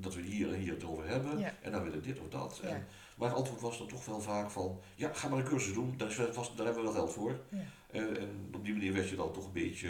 dat 0.00 0.14
we 0.14 0.20
hier 0.22 0.52
en 0.52 0.58
hier 0.60 0.72
het 0.72 0.84
over 0.84 1.08
hebben 1.08 1.38
Ja. 1.38 1.54
en 1.62 1.70
nou 1.70 1.84
wil 1.84 1.92
ik 1.92 2.04
dit 2.04 2.20
of 2.20 2.28
dat. 2.28 2.60
Ja. 2.62 2.68
En, 2.68 2.86
maar 3.16 3.28
het 3.28 3.36
antwoord 3.38 3.60
was 3.60 3.78
dan 3.78 3.86
toch 3.88 4.04
wel 4.04 4.20
vaak 4.20 4.50
van, 4.50 4.80
ja, 4.94 5.12
ga 5.12 5.28
maar 5.28 5.38
een 5.38 5.44
cursus 5.44 5.72
doen, 5.74 5.94
daar, 5.96 6.08
is, 6.08 6.18
vast, 6.32 6.56
daar 6.56 6.66
hebben 6.66 6.84
we 6.84 6.90
wel 6.92 6.98
geld 7.00 7.12
voor. 7.12 7.40
Ja. 7.50 7.58
En, 7.90 8.18
en 8.20 8.50
op 8.54 8.64
die 8.64 8.72
manier 8.74 8.92
werd 8.92 9.08
je 9.08 9.16
dan 9.16 9.32
toch 9.32 9.46
een 9.46 9.52
beetje 9.52 9.88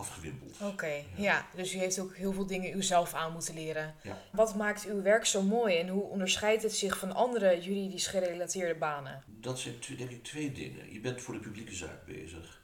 afgewimpeld. 0.00 0.56
Oké, 0.60 1.04
ja. 1.16 1.46
Dus 1.54 1.74
u 1.74 1.78
heeft 1.78 1.98
ook 1.98 2.14
heel 2.14 2.32
veel 2.32 2.46
dingen 2.46 2.76
uzelf 2.76 3.14
aan 3.14 3.32
moeten 3.32 3.54
leren. 3.54 3.94
Ja. 4.02 4.18
Wat 4.32 4.54
maakt 4.54 4.86
uw 4.86 5.02
werk 5.02 5.26
zo 5.26 5.42
mooi 5.42 5.78
en 5.78 5.88
hoe 5.88 6.02
onderscheidt 6.02 6.62
het 6.62 6.74
zich 6.74 6.98
van 6.98 7.14
andere 7.14 7.60
juridisch 7.60 8.06
gerelateerde 8.06 8.74
banen? 8.74 9.22
Dat 9.26 9.58
zijn 9.58 9.74
denk 9.96 10.10
ik 10.10 10.24
twee 10.24 10.52
dingen. 10.52 10.92
Je 10.92 11.00
bent 11.00 11.22
voor 11.22 11.34
de 11.34 11.40
publieke 11.40 11.74
zaak 11.74 12.04
bezig. 12.06 12.62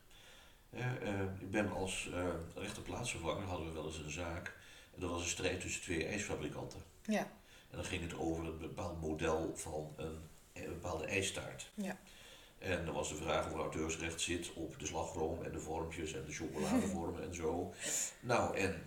Eh, 0.70 1.20
ik 1.40 1.50
ben 1.50 1.72
als 1.72 2.10
eh 2.14 2.24
rechterplaatsvervanger 2.54 3.46
hadden 3.46 3.66
we 3.66 3.72
wel 3.72 3.86
eens 3.86 3.98
een 3.98 4.10
zaak. 4.10 4.56
En 4.94 5.00
dat 5.00 5.10
was 5.10 5.22
een 5.22 5.28
strijd 5.28 5.60
tussen 5.60 5.82
twee 5.82 6.06
ijsfabrikanten. 6.06 6.82
Ja. 7.02 7.30
En 7.70 7.76
dan 7.76 7.84
ging 7.84 8.02
het 8.02 8.18
over 8.18 8.44
een 8.46 8.58
bepaald 8.58 9.00
model 9.00 9.52
van 9.56 9.92
een, 9.96 10.18
een 10.52 10.68
bepaalde 10.68 11.06
ijstaart. 11.06 11.70
Ja. 11.74 11.98
En 12.58 12.84
dan 12.84 12.94
was 12.94 13.08
de 13.08 13.14
vraag 13.14 13.46
of 13.46 13.52
er 13.52 13.58
auteursrecht 13.58 14.20
zit 14.20 14.52
op 14.54 14.78
de 14.78 14.86
slagroom 14.86 15.42
en 15.42 15.52
de 15.52 15.60
vormpjes 15.60 16.12
en 16.12 16.24
de 16.24 16.32
chocoladevormen 16.32 17.22
en 17.22 17.34
zo. 17.34 17.72
Nou, 18.20 18.56
en 18.56 18.82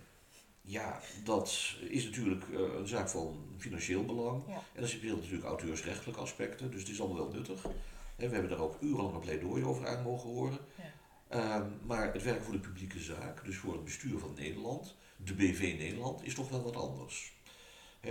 ja, 0.60 1.00
dat 1.24 1.76
is 1.80 2.04
natuurlijk 2.04 2.44
eh, 2.52 2.60
een 2.60 2.88
zaak 2.88 3.08
van 3.08 3.54
financieel 3.58 4.04
belang. 4.04 4.42
Ja. 4.46 4.54
En 4.54 4.80
dan 4.80 4.88
speelt 4.88 5.16
natuurlijk 5.16 5.44
auteursrechtelijke 5.44 6.20
aspecten, 6.20 6.70
dus 6.70 6.80
het 6.80 6.90
is 6.90 7.00
allemaal 7.00 7.18
wel 7.18 7.32
nuttig. 7.32 7.64
En 8.16 8.28
we 8.28 8.32
hebben 8.32 8.50
daar 8.50 8.60
ook 8.60 8.80
urenlang 8.80 9.14
een 9.14 9.20
pleidooi 9.20 9.64
over 9.64 9.86
aan 9.86 10.02
mogen 10.02 10.28
horen. 10.28 10.58
Ja. 10.76 10.92
Ehm, 11.28 11.70
maar 11.82 12.12
het 12.12 12.22
werk 12.22 12.42
voor 12.42 12.52
de 12.52 12.58
publieke 12.58 12.98
zaak, 12.98 13.44
dus 13.44 13.56
voor 13.56 13.72
het 13.72 13.84
bestuur 13.84 14.18
van 14.18 14.34
Nederland, 14.34 14.96
de 15.16 15.34
BV 15.34 15.74
Nederland, 15.78 16.24
is 16.24 16.34
toch 16.34 16.48
wel 16.48 16.62
wat 16.62 16.76
anders. 16.76 17.38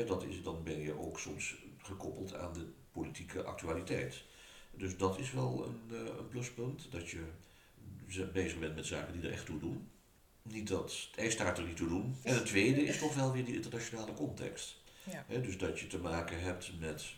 Dat 0.05 0.23
is, 0.23 0.43
dan 0.43 0.63
ben 0.63 0.79
je 0.79 0.99
ook 0.99 1.19
soms 1.19 1.55
gekoppeld 1.77 2.35
aan 2.35 2.53
de 2.53 2.71
politieke 2.91 3.43
actualiteit. 3.43 4.23
Dus 4.79 4.97
dat 4.97 5.19
is 5.19 5.31
wel 5.31 5.65
een, 5.65 5.95
eh, 5.95 6.17
een 6.17 6.27
pluspunt, 6.27 6.87
dat 6.91 7.09
je 7.09 7.23
bezig 8.33 8.59
bent 8.59 8.75
met 8.75 8.85
zaken 8.85 9.13
die 9.13 9.21
er 9.21 9.31
echt 9.31 9.45
toe 9.45 9.59
doen. 9.59 9.87
Niet 10.41 10.67
dat 10.67 11.09
ijstaart 11.15 11.57
er 11.57 11.63
niet 11.65 11.77
toe 11.77 11.87
doen. 11.87 12.15
En 12.23 12.33
het 12.35 12.45
tweede 12.45 12.83
is 12.83 12.99
toch 12.99 13.15
wel 13.15 13.31
weer 13.31 13.45
die 13.45 13.55
internationale 13.55 14.13
context. 14.13 14.75
Ja. 15.03 15.25
Dus 15.41 15.57
dat 15.57 15.79
je 15.79 15.87
te 15.87 15.97
maken 15.97 16.41
hebt 16.41 16.79
met 16.79 17.13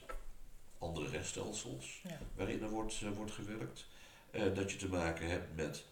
andere 0.77 1.09
rechtsstelsels 1.09 2.01
Ja. 2.03 2.19
waarin 2.35 2.61
er 2.61 2.69
wordt, 2.69 3.01
eh, 3.01 3.11
wordt 3.11 3.31
gewerkt. 3.31 3.87
Eh, 4.31 4.53
dat 4.55 4.71
je 4.71 4.77
te 4.77 4.87
maken 4.87 5.29
hebt 5.29 5.55
met 5.55 5.85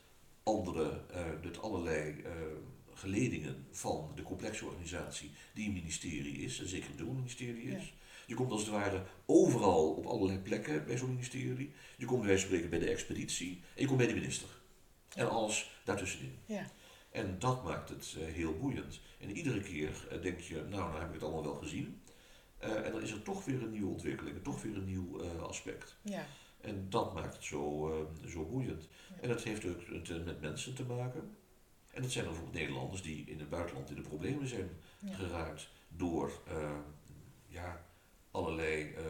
andere, 0.44 1.02
met 1.44 1.62
allerlei 1.62 2.24
geledingen 2.94 3.68
van 3.72 4.12
de 4.16 4.24
complexe 4.24 4.66
organisatie 4.66 5.32
die 5.54 5.68
een 5.68 5.74
ministerie 5.74 6.38
is, 6.38 6.60
en 6.60 6.68
zeker 6.68 6.90
een 6.90 6.98
doelministerie 6.98 7.78
is. 7.78 7.94
Je 8.30 8.36
komt 8.36 8.52
als 8.52 8.62
het 8.62 8.70
ware 8.70 9.04
overal 9.26 9.94
op 9.94 10.06
allerlei 10.06 10.40
plekken 10.40 10.86
bij 10.86 10.98
zo'n 10.98 11.14
ministerie. 11.14 11.72
Je 11.98 12.06
komt 12.06 12.26
bij 12.26 12.38
spreken 12.38 12.70
bij 12.70 12.80
de 12.80 12.90
expeditie 12.90 13.62
en 13.76 13.82
je 13.82 13.86
komt 13.86 13.98
bij 13.98 14.08
de 14.08 14.14
minister. 14.14 14.50
En 15.16 15.30
alles 15.30 15.82
daartussenin. 15.84 16.38
Ja. 16.46 16.72
En 17.12 17.40
dat 17.40 17.64
maakt 17.64 17.90
het 17.90 18.16
eh, 18.20 18.34
heel 18.34 18.58
boeiend. 18.58 19.00
En 19.20 19.32
iedere 19.32 19.62
keer 19.62 20.08
eh, 20.10 20.22
denk 20.22 20.40
je, 20.40 20.56
nou, 20.56 20.70
nou 20.70 21.00
heb 21.00 21.08
ik 21.08 21.14
het 21.14 21.24
allemaal 21.24 21.44
wel 21.44 21.56
gezien. 21.56 22.02
Eh, 22.58 22.86
en 22.86 22.92
dan 22.92 23.02
is 23.02 23.12
er 23.12 23.22
toch 23.22 23.46
weer 23.46 23.64
een 23.64 23.72
nieuwe 23.72 23.92
ontwikkeling, 23.92 24.44
toch 24.44 24.62
weer 24.62 24.76
een 24.76 24.86
nieuw 24.86 25.24
aspect. 25.40 25.96
Ja. 26.02 26.26
En 26.62 26.90
dat 26.90 27.14
maakt 27.14 27.34
het 27.34 27.44
zo, 27.44 27.92
zo 28.28 28.46
boeiend. 28.46 28.88
Ja. 29.10 29.22
En 29.22 29.30
dat 29.30 29.44
heeft 29.44 29.66
ook 29.66 29.82
het, 29.88 30.26
met 30.26 30.42
mensen 30.42 30.76
te 30.76 30.84
maken. 30.84 31.36
En 31.92 32.02
dat 32.02 32.12
zijn 32.12 32.24
dan 32.24 32.34
bijvoorbeeld 32.34 32.62
Nederlanders 32.62 33.02
die 33.02 33.26
in 33.26 33.40
het 33.40 33.50
buitenland 33.50 33.90
in 33.90 33.96
de 33.96 34.02
problemen 34.02 34.48
zijn 34.48 34.70
Ja. 35.00 35.14
geraakt 35.14 35.70
door 35.88 36.32
ja, 37.48 37.88
allerlei 38.32 38.94
eh, 38.94 39.04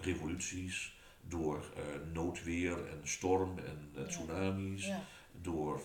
revoluties, 0.00 0.98
door 1.28 1.72
eh, 1.76 1.82
noodweer 2.12 2.86
en 2.88 3.00
storm 3.02 3.58
en 3.58 3.90
eh, 3.94 4.00
Ja. 4.02 4.06
tsunamis, 4.08 4.86
Ja. 4.86 5.04
door 5.40 5.80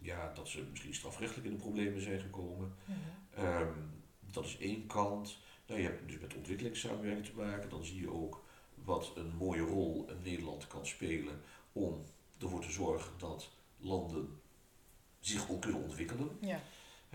ja, 0.00 0.32
dat 0.34 0.48
ze 0.48 0.64
misschien 0.70 0.94
strafrechtelijk 0.94 1.46
in 1.46 1.52
de 1.52 1.58
problemen 1.60 2.02
zijn 2.02 2.20
gekomen. 2.20 2.74
Mhm. 2.84 2.98
Ehm, 3.46 3.72
dat 4.32 4.44
is 4.44 4.58
één 4.58 4.86
kant. 4.86 5.38
Nou, 5.66 5.80
je 5.80 5.86
hebt 5.86 6.08
dus 6.08 6.18
met 6.20 6.34
ontwikkelingssamenwerking 6.34 7.26
te 7.26 7.36
maken. 7.36 7.70
Dan 7.70 7.84
zie 7.84 8.00
je 8.00 8.10
ook 8.12 8.44
wat 8.74 9.12
een 9.16 9.34
mooie 9.36 9.60
rol 9.60 10.08
Nederland 10.22 10.66
kan 10.66 10.86
spelen 10.86 11.40
om 11.72 12.04
ervoor 12.40 12.60
te 12.60 12.70
zorgen 12.70 13.12
dat 13.18 13.50
landen 13.76 14.40
zich 15.20 15.50
ook 15.50 15.60
kunnen 15.60 15.82
ontwikkelen. 15.82 16.36
Ja. 16.40 16.60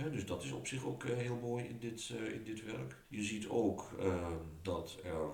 Dus 0.03 0.25
dat 0.25 0.43
is 0.43 0.51
op 0.51 0.67
zich 0.67 0.85
ook 0.85 1.03
eh, 1.03 1.17
heel 1.17 1.35
mooi 1.35 1.63
in 1.65 1.79
dit, 1.79 2.09
eh, 2.09 2.33
in 2.33 2.43
dit 2.43 2.63
werk. 2.65 2.95
Je 3.07 3.23
ziet 3.23 3.47
ook 3.47 3.91
eh, 3.99 4.31
dat 4.61 4.97
er 5.03 5.29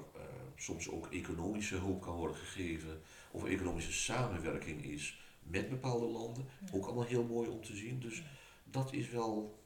soms 0.56 0.90
ook 0.90 1.08
economische 1.12 1.76
hulp 1.76 2.02
kan 2.02 2.16
worden 2.16 2.38
gegeven 2.38 3.02
of 3.32 3.46
economische 3.46 3.92
samenwerking 3.94 4.84
is 4.86 5.20
met 5.44 5.70
bepaalde 5.70 6.06
landen. 6.06 6.46
Ja. 6.66 6.68
Ook 6.78 6.86
allemaal 6.86 7.06
heel 7.06 7.24
mooi 7.24 7.50
om 7.50 7.62
te 7.64 7.76
zien. 7.76 8.00
Dus 8.00 8.18
Ja. 8.18 8.24
dat 8.64 8.94
is 8.94 9.10
wel. 9.10 9.62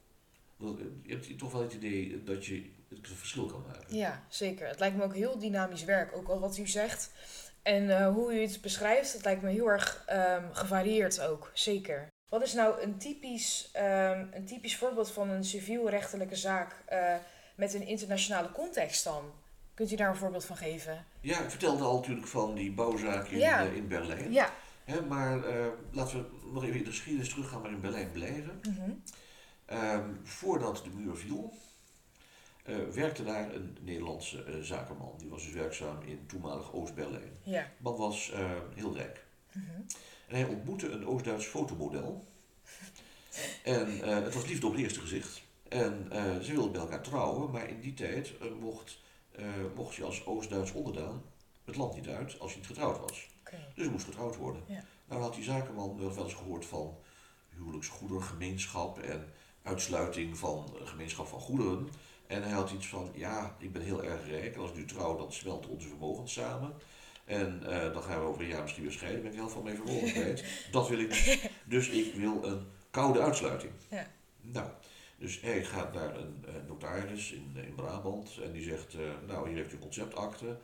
dat- 0.57 0.77
Je 1.03 1.13
hebt 1.13 1.37
toch 1.37 1.51
wel 1.51 1.61
het 1.61 1.73
idee 1.73 2.23
dat 2.23 2.45
je 2.45 2.69
het 2.89 3.07
verschil 3.07 3.45
kan 3.45 3.63
maken. 3.67 3.95
Ja, 3.95 4.25
zeker. 4.29 4.67
Het 4.67 4.79
lijkt 4.79 4.95
me 4.97 5.03
ook 5.03 5.15
heel 5.15 5.39
dynamisch 5.39 5.83
werk, 5.83 6.15
ook 6.15 6.27
al 6.27 6.39
wat 6.39 6.57
u 6.57 6.67
zegt. 6.67 7.11
En 7.61 8.07
hoe 8.13 8.33
u 8.33 8.41
het 8.41 8.61
beschrijft, 8.61 9.13
het 9.13 9.23
lijkt 9.23 9.41
me 9.41 9.49
heel 9.49 9.67
erg 9.69 10.03
ehm, 10.05 10.51
gevarieerd 10.53 11.21
ook, 11.21 11.51
zeker. 11.53 12.07
Wat 12.29 12.41
is 12.41 12.53
nou 12.53 12.81
een 12.81 12.98
typisch, 12.98 13.69
ehm, 13.74 14.25
een 14.31 14.46
typisch 14.46 14.77
voorbeeld 14.77 15.12
van 15.12 15.29
een 15.29 15.43
civielrechtelijke 15.43 16.36
zaak 16.36 16.84
eh, 16.86 17.15
met 17.55 17.74
een 17.74 17.88
internationale 17.88 18.51
context 18.51 19.03
dan? 19.03 19.31
Kunt 19.74 19.91
u 19.91 19.96
daar 19.96 20.10
een 20.10 20.15
voorbeeld 20.15 20.46
van 20.46 20.57
geven? 20.57 21.05
Ja, 21.22 21.39
ik 21.39 21.50
vertelde 21.50 21.84
al 21.84 21.96
natuurlijk 21.96 22.27
van 22.27 22.55
die 22.55 22.72
bouwzaak 22.72 23.27
in, 23.27 23.38
Ja. 23.38 23.65
eh, 23.65 23.75
in 23.75 23.88
Berlijn. 23.88 24.31
Ja. 24.31 24.53
Hè, 24.84 25.01
maar 25.01 25.43
eh, 25.43 25.65
laten 25.91 26.17
we 26.22 26.50
nog 26.53 26.63
even 26.63 26.75
in 26.77 26.84
de 26.84 26.89
geschiedenis 26.89 27.29
teruggaan, 27.29 27.62
maar 27.62 27.72
in 27.72 27.81
Berlijn 27.81 28.12
blijven. 28.12 28.62
Mhm. 28.67 28.91
Ehm, 29.65 30.10
voordat 30.24 30.81
de 30.84 30.89
muur 30.89 31.15
viel, 31.15 31.53
werkte 32.93 33.24
daar 33.24 33.53
een 33.53 33.77
Nederlandse 33.81 34.60
zakenman. 34.62 35.13
Die 35.17 35.29
was 35.29 35.43
dus 35.43 35.53
werkzaam 35.53 36.01
in 36.05 36.25
toenmalig 36.27 36.74
Oost-Berlijn. 36.74 37.31
Ja. 37.43 37.67
Man 37.77 37.96
was 37.96 38.31
heel 38.75 38.96
rijk. 38.96 39.25
Mhm. 39.51 39.81
En 40.27 40.36
hij 40.36 40.46
ontmoette 40.46 40.89
een 40.89 41.07
Oost-Duits 41.07 41.46
fotomodel. 41.46 42.27
En 43.63 44.01
eh, 44.01 44.24
het 44.24 44.34
was 44.34 44.46
liefde 44.46 44.65
op 44.65 44.72
het 44.72 44.81
eerste 44.81 45.00
gezicht. 45.00 45.41
En 45.69 46.07
eh, 46.12 46.39
ze 46.39 46.51
wilden 46.51 46.72
bij 46.72 46.81
elkaar 46.81 47.03
trouwen, 47.03 47.51
maar 47.51 47.69
in 47.69 47.79
die 47.79 47.93
tijd 47.93 48.38
eh, 48.38 48.48
mocht, 48.60 49.00
mocht 49.75 49.96
je 49.96 50.03
als 50.03 50.25
Oost-Duits 50.25 50.72
onderdaan 50.72 51.24
het 51.67 51.75
land 51.75 51.96
niet 51.96 52.07
uit 52.07 52.39
als 52.39 52.51
je 52.51 52.57
niet 52.57 52.67
getrouwd 52.67 53.00
was. 53.00 53.29
Dus 53.75 53.89
moest 53.89 54.05
getrouwd 54.05 54.36
worden. 54.36 54.63
Ja. 54.67 54.84
Nou 55.07 55.22
had 55.22 55.34
die 55.34 55.43
zakenman 55.43 55.98
wel 55.98 56.24
eens 56.24 56.34
gehoord 56.34 56.65
van 56.65 56.98
huwelijksgoederengemeenschap 57.50 59.00
en 59.00 59.34
uitsluiting 59.63 60.38
van 60.38 60.75
gemeenschap 60.84 61.27
van 61.27 61.39
goederen. 61.39 61.89
En 62.27 62.43
hij 62.43 62.51
had 62.51 62.72
iets 62.72 62.88
van, 62.88 63.12
ja, 63.13 63.55
ik 63.60 63.72
ben 63.72 63.81
heel 63.81 64.03
erg 64.03 64.27
rijk 64.27 64.55
en 64.55 64.62
als 64.62 64.69
ik 64.69 64.75
nu 64.75 64.86
trouw, 64.86 65.17
dan 65.17 65.34
smelten 65.34 65.69
onze 65.69 65.88
vermogens 65.88 66.34
samen. 66.34 66.74
En 67.27 67.63
eh, 67.65 67.93
dan 67.93 68.03
gaan 68.03 68.19
we 68.19 68.25
over 68.25 68.41
een 68.41 68.48
jaar 68.48 68.62
misschien 68.62 68.84
weer 68.84 68.91
scheiden, 68.93 69.22
ben 69.22 69.31
ik 69.31 69.38
heel 69.38 69.62
mijn 69.63 69.75
vermogen 69.75 70.12
kwijt. 70.12 70.43
Dat 70.72 70.89
wil 70.89 71.00
ik 71.00 71.10
niet. 71.10 71.50
Dus 71.65 71.89
ik 71.89 72.13
wil 72.15 72.43
een 72.43 72.65
koude 72.91 73.22
uitsluiting. 73.22 73.72
Ja. 73.89 74.07
Nou, 74.41 74.67
dus 75.17 75.41
hij 75.41 75.63
gaat 75.63 75.93
naar 75.93 76.15
een 76.17 76.46
eh, 76.48 76.53
notaris 76.67 77.31
in, 77.31 77.53
in 77.65 77.75
Brabant 77.75 78.38
en 78.43 78.51
die 78.51 78.63
zegt, 78.63 78.93
eh, 78.93 79.00
nou 79.27 79.48
hier 79.48 79.57
heeft 79.57 79.72
u 79.72 79.75
een 79.75 79.81
conceptakte. 79.81 80.57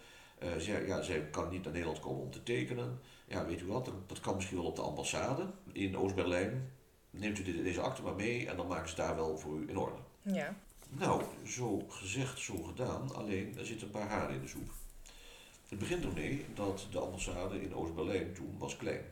Zij, 0.57 0.85
ja, 0.85 1.01
zij 1.01 1.21
kan 1.29 1.49
niet 1.49 1.63
naar 1.63 1.71
Nederland 1.73 1.99
komen 1.99 2.21
om 2.21 2.31
te 2.31 2.43
tekenen. 2.43 2.99
Ja, 3.27 3.45
weet 3.45 3.61
u 3.61 3.65
wat, 3.65 3.85
dat, 3.85 3.93
dat 4.09 4.19
kan 4.19 4.35
misschien 4.35 4.57
wel 4.57 4.65
op 4.65 4.75
de 4.75 4.81
ambassade 4.81 5.45
in 5.71 5.97
Oost-Berlijn. 5.97 6.71
Neemt 7.09 7.39
u 7.39 7.43
dit- 7.43 7.63
deze 7.63 7.81
akte 7.81 8.01
maar 8.01 8.15
mee 8.15 8.49
en 8.49 8.57
dan 8.57 8.67
maken 8.67 8.89
ze 8.89 8.95
daar 8.95 9.15
wel 9.15 9.37
voor 9.37 9.57
u 9.59 9.69
in 9.69 9.77
orde. 9.77 9.95
Ja. 10.21 10.55
Nou, 10.89 11.23
zo 11.45 11.79
gezegd, 11.89 12.39
zo 12.39 12.55
gedaan, 12.57 13.15
alleen 13.15 13.57
er 13.57 13.65
zitten 13.65 13.87
een 13.87 13.93
paar 13.93 14.07
haren 14.09 14.35
in 14.35 14.41
de 14.41 14.47
soep. 14.47 14.71
Het 15.73 15.81
begint 15.81 16.03
ermee 16.03 16.45
dat 16.53 16.87
de 16.91 16.99
ambassade 16.99 17.61
in 17.61 17.75
Oost-Berlijn 17.75 18.33
toen 18.33 18.57
was 18.57 18.77
klein. 18.77 19.03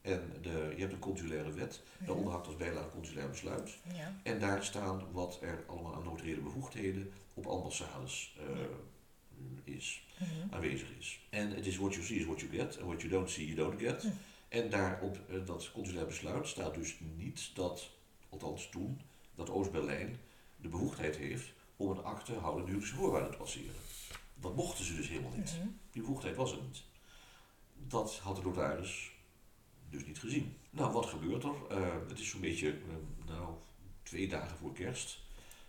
En 0.00 0.32
de, 0.42 0.72
je 0.74 0.80
hebt 0.80 0.92
een 0.92 0.98
consulaire 0.98 1.52
wet, 1.52 1.82
daaronder 1.98 2.32
hangt 2.32 2.46
als 2.46 2.56
bijlage 2.56 2.88
consulair 2.88 3.28
besluit. 3.28 3.78
Ja. 3.94 4.20
En 4.22 4.40
daar 4.40 4.64
staan 4.64 5.12
wat 5.12 5.38
er 5.42 5.64
allemaal 5.66 5.94
aan 5.94 6.04
notariële 6.04 6.40
bevoegdheden 6.40 7.12
op 7.34 7.46
ambassades 7.46 8.36
eh, 8.38 9.74
is. 9.74 10.06
Mhm. 10.18 10.54
aanwezig 10.54 10.88
is. 10.98 11.20
En 11.30 11.50
het 11.50 11.66
is 11.66 11.76
what 11.76 11.94
you 11.94 12.06
see 12.06 12.18
is 12.18 12.24
what 12.24 12.40
you 12.40 12.52
get. 12.52 12.76
En 12.76 12.86
what 12.86 13.00
you 13.00 13.12
don't 13.12 13.30
see 13.30 13.46
you 13.46 13.56
don't 13.56 13.80
get. 13.80 14.06
En 14.48 14.70
daar 14.70 15.00
op 15.02 15.18
eh, 15.28 15.46
dat 15.46 15.72
consulair 15.72 16.06
besluit 16.06 16.48
staat 16.48 16.74
dus 16.74 16.96
niet 17.16 17.50
dat, 17.54 17.90
althans 18.28 18.68
toen, 18.68 19.00
dat 19.34 19.50
Oost-Berlijn 19.50 20.18
de 20.56 20.68
bevoegdheid 20.68 21.16
heeft 21.16 21.52
om 21.76 21.90
een 21.90 22.04
akte 22.04 22.32
houdende 22.32 22.66
huwelijkse 22.66 22.94
voorwaarden 22.94 23.30
te 23.30 23.36
passeren. 23.36 23.74
Dat 24.34 24.54
mochten 24.56 24.84
ze 24.84 24.96
dus 24.96 25.08
helemaal 25.08 25.36
niet. 25.36 25.56
Mhm. 25.58 25.68
Die 25.90 26.02
bevoegdheid 26.02 26.36
was 26.36 26.52
er 26.52 26.62
niet. 26.62 26.82
Dat 27.74 28.18
had 28.18 28.36
de 28.36 28.42
notaris 28.42 29.12
dus 29.90 30.06
niet 30.06 30.18
gezien. 30.18 30.56
Nou, 30.70 30.92
wat 30.92 31.06
gebeurt 31.06 31.42
er? 31.42 31.54
Eh, 31.68 31.92
het 32.08 32.18
is 32.18 32.28
zo'n 32.28 32.40
beetje, 32.40 32.68
eh, 32.68 33.26
nou, 33.26 33.54
twee 34.02 34.28
dagen 34.28 34.56
voor 34.56 34.72
kerst. 34.72 35.18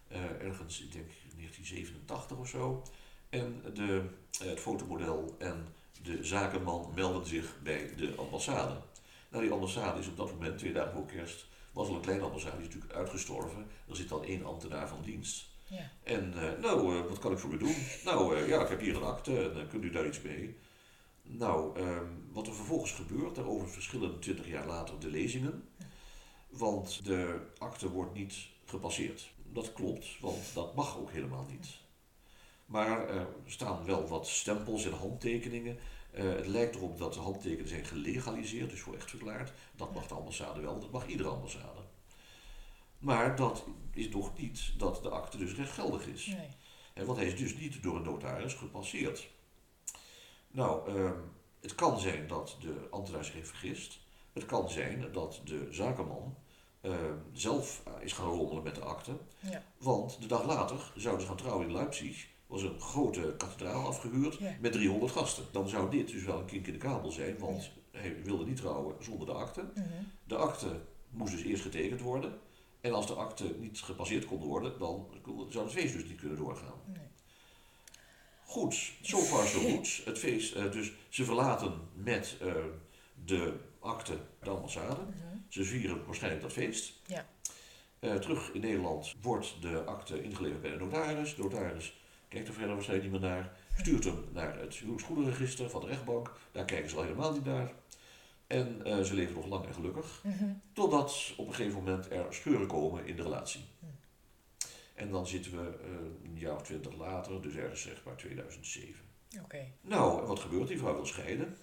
Eh, 0.07 0.23
ergens, 0.23 0.81
ik 0.81 0.91
denk 0.91 1.11
1987 1.35 2.37
of 2.37 2.47
zo. 2.47 2.83
En 3.29 3.61
de, 3.73 4.09
het 4.39 4.59
fotomodel 4.59 5.35
en 5.39 5.67
de 6.03 6.23
zakenman 6.23 6.91
melden 6.95 7.25
zich 7.25 7.55
bij 7.63 7.95
de 7.95 8.15
ambassade. 8.15 8.81
Nou, 9.29 9.43
die 9.43 9.53
ambassade 9.53 9.99
is 9.99 10.07
op 10.07 10.17
dat 10.17 10.31
moment, 10.31 10.57
twee 10.57 10.73
dagen 10.73 10.91
voor 10.91 11.05
kerst, 11.05 11.45
was 11.71 11.87
al 11.87 11.95
een 11.95 12.01
kleine 12.01 12.23
ambassade, 12.23 12.57
die 12.57 12.67
is 12.67 12.73
natuurlijk 12.73 12.99
uitgestorven. 12.99 13.67
Er 13.87 13.95
zit 13.95 14.09
dan 14.09 14.23
één 14.23 14.45
ambtenaar 14.45 14.87
van 14.87 15.01
dienst. 15.01 15.45
En 16.03 16.33
eh, 16.33 16.59
nou, 16.61 16.97
eh, 16.97 17.09
wat 17.09 17.19
kan 17.19 17.31
ik 17.31 17.37
voor 17.37 17.53
u 17.53 17.57
doen? 17.57 17.75
Nou, 18.05 18.35
eh, 18.35 18.47
ja, 18.47 18.61
ik 18.61 18.69
heb 18.69 18.79
hier 18.79 18.95
een 18.95 19.03
akte 19.03 19.51
en 19.51 19.67
kunt 19.67 19.83
u 19.83 19.89
daar 19.89 20.07
iets 20.07 20.21
mee? 20.21 20.57
Nou, 21.21 21.79
ehm, 21.79 22.05
wat 22.31 22.47
er 22.47 22.53
vervolgens 22.53 22.91
gebeurt, 22.91 23.35
daarover 23.35 23.69
verschillen 23.69 24.19
twintig 24.19 24.47
jaar 24.47 24.67
later 24.67 24.99
de 24.99 25.09
lezingen. 25.09 25.69
Want 26.49 27.05
de 27.05 27.39
akte 27.57 27.89
wordt 27.89 28.13
niet 28.13 28.35
gepasseerd. 28.65 29.33
Dat 29.51 29.73
klopt, 29.73 30.19
want 30.19 30.53
dat 30.53 30.75
mag 30.75 30.97
ook 30.97 31.11
helemaal 31.11 31.45
niet. 31.49 31.67
Maar 32.65 33.09
er 33.09 33.27
staan 33.45 33.85
wel 33.85 34.07
wat 34.07 34.27
stempels 34.27 34.85
en 34.85 34.91
handtekeningen. 34.91 35.77
Het 36.11 36.47
lijkt 36.47 36.75
erop 36.75 36.97
dat 36.97 37.13
de 37.13 37.19
handtekeningen 37.19 37.67
zijn 37.67 37.85
gelegaliseerd, 37.85 38.69
dus 38.69 38.79
voor 38.79 38.95
echt 38.95 39.09
verklaard. 39.09 39.53
Dat 39.75 39.93
mag 39.93 40.07
de 40.07 40.13
ambassade 40.13 40.61
wel, 40.61 40.79
dat 40.79 40.91
mag 40.91 41.07
iedere 41.07 41.29
ambassade. 41.29 41.84
Maar 42.99 43.35
dat 43.35 43.65
is 43.93 44.09
nog 44.09 44.37
niet 44.37 44.73
dat 44.77 45.03
de 45.03 45.09
akte 45.09 45.37
dus 45.37 45.55
rechtgeldig 45.55 46.07
is. 46.07 46.25
Nee. 46.25 46.47
Hè, 46.93 47.05
want 47.05 47.17
hij 47.17 47.27
is 47.27 47.37
dus 47.37 47.57
niet 47.57 47.83
door 47.83 47.95
een 47.95 48.01
notaris 48.03 48.53
gepasseerd. 48.53 49.29
Nou, 50.47 50.87
ehm, 50.89 51.13
het 51.61 51.75
kan 51.75 51.99
zijn 51.99 52.27
dat 52.27 52.57
de 52.61 52.87
ambtenaar 52.91 53.25
zich 53.25 53.33
heeft 53.33 53.49
vergist. 53.49 53.99
Het 54.33 54.45
kan 54.45 54.69
zijn 54.69 55.11
dat 55.11 55.41
de 55.45 55.67
zakenman 55.71 56.35
ehm, 56.81 57.15
zelf 57.33 57.81
eh, 57.85 57.93
is 58.01 58.13
gaan 58.13 58.27
rommelen 58.29 58.63
met 58.63 58.75
de 58.75 58.81
akte. 58.81 59.17
Ja. 59.39 59.63
Want 59.77 60.21
de 60.21 60.27
dag 60.27 60.45
later 60.45 60.91
zouden 60.95 61.21
ze 61.21 61.27
gaan 61.27 61.37
trouwen 61.37 61.67
in 61.67 61.73
Leipzig. 61.73 62.27
was 62.47 62.61
een 62.61 62.79
grote 62.81 63.33
kathedraal 63.37 63.87
afgehuurd 63.87 64.37
Ja. 64.37 64.55
met 64.59 64.71
300 64.71 65.11
gasten. 65.11 65.43
Dan 65.51 65.69
zou 65.69 65.89
dit 65.91 66.07
dus 66.07 66.23
wel 66.23 66.39
een 66.39 66.45
kink 66.45 66.67
in 66.67 66.73
de 66.73 66.79
kabel 66.79 67.11
zijn, 67.11 67.37
want 67.37 67.71
hij 67.91 68.23
wilde 68.23 68.45
niet 68.45 68.57
trouwen 68.57 68.95
zonder 68.99 69.25
de 69.27 69.33
akte. 69.33 69.71
Mhm. 69.75 69.87
De 70.23 70.35
akte 70.35 70.81
moest 71.09 71.31
dus 71.31 71.43
eerst 71.43 71.61
getekend 71.61 72.01
worden. 72.01 72.39
En 72.85 72.93
als 72.93 73.07
de 73.07 73.13
akte 73.13 73.55
niet 73.59 73.79
gepasseerd 73.79 74.25
kon 74.25 74.39
worden, 74.39 74.79
dan 74.79 75.07
zou 75.49 75.63
het 75.63 75.73
feest 75.73 75.93
dus 75.93 76.03
niet 76.03 76.19
kunnen 76.19 76.37
doorgaan. 76.37 76.81
Nee. 76.85 77.07
Goed, 78.43 78.91
so 79.01 79.17
far 79.17 79.45
so 79.45 79.59
good. 79.59 80.01
Het 80.05 80.19
feest, 80.19 80.55
eh, 80.55 80.71
dus 80.71 80.91
ze 81.09 81.23
verlaten 81.23 81.73
met 81.93 82.37
eh, 82.41 82.53
de 83.25 83.53
akte 83.79 84.17
de 84.39 84.49
ambassade. 84.49 85.01
Mhm. 85.01 85.37
Ze 85.49 85.63
vieren 85.63 86.05
waarschijnlijk 86.05 86.41
dat 86.41 86.51
feest. 86.51 86.93
Ja. 87.05 87.25
Eh, 87.99 88.15
terug 88.15 88.51
in 88.51 88.61
Nederland 88.61 89.13
wordt 89.21 89.61
de 89.61 89.83
akte 89.83 90.23
ingeleverd 90.23 90.61
bij 90.61 90.71
de 90.71 90.77
notaris. 90.77 91.35
De 91.35 91.41
notaris 91.41 91.99
kijkt 92.27 92.47
er 92.47 92.53
verder 92.53 92.73
waarschijnlijk 92.73 93.11
niet 93.11 93.21
meer 93.21 93.29
naar. 93.29 93.57
Stuurt 93.77 94.03
hem 94.03 94.25
naar 94.31 94.59
het 94.59 94.75
huwelijksgoederenregister 94.75 95.69
van 95.69 95.81
de 95.81 95.87
rechtbank. 95.87 96.31
Daar 96.51 96.65
kijken 96.65 96.89
ze 96.89 96.95
al 96.95 97.03
helemaal 97.03 97.33
niet 97.33 97.45
naar. 97.45 97.73
En 98.47 98.85
eh, 98.85 99.01
ze 99.01 99.13
leven 99.13 99.35
nog 99.35 99.45
lang 99.45 99.65
en 99.65 99.73
gelukkig. 99.73 100.21
Mhm. 100.23 100.45
Totdat 100.73 101.33
op 101.37 101.47
een 101.47 101.53
gegeven 101.53 101.83
moment 101.83 102.11
er 102.11 102.25
scheuren 102.29 102.67
komen 102.67 103.05
in 103.05 103.15
de 103.15 103.23
relatie. 103.23 103.65
Hm. 103.79 103.85
En 104.93 105.11
dan 105.11 105.27
zitten 105.27 105.51
we 105.51 105.77
eh, 105.83 105.89
een 106.23 106.37
jaar 106.37 106.55
of 106.55 106.61
twintig 106.61 106.97
later, 106.97 107.41
dus 107.41 107.55
ergens 107.55 107.81
zeg 107.81 108.01
maar 108.05 108.15
2007. 108.15 108.95
Oké. 109.43 109.67
Nou, 109.81 110.21
en 110.21 110.27
wat 110.27 110.39
gebeurt? 110.39 110.67
Die 110.67 110.77
vrouw 110.77 110.95
wil 110.95 111.05
scheiden. 111.05 111.57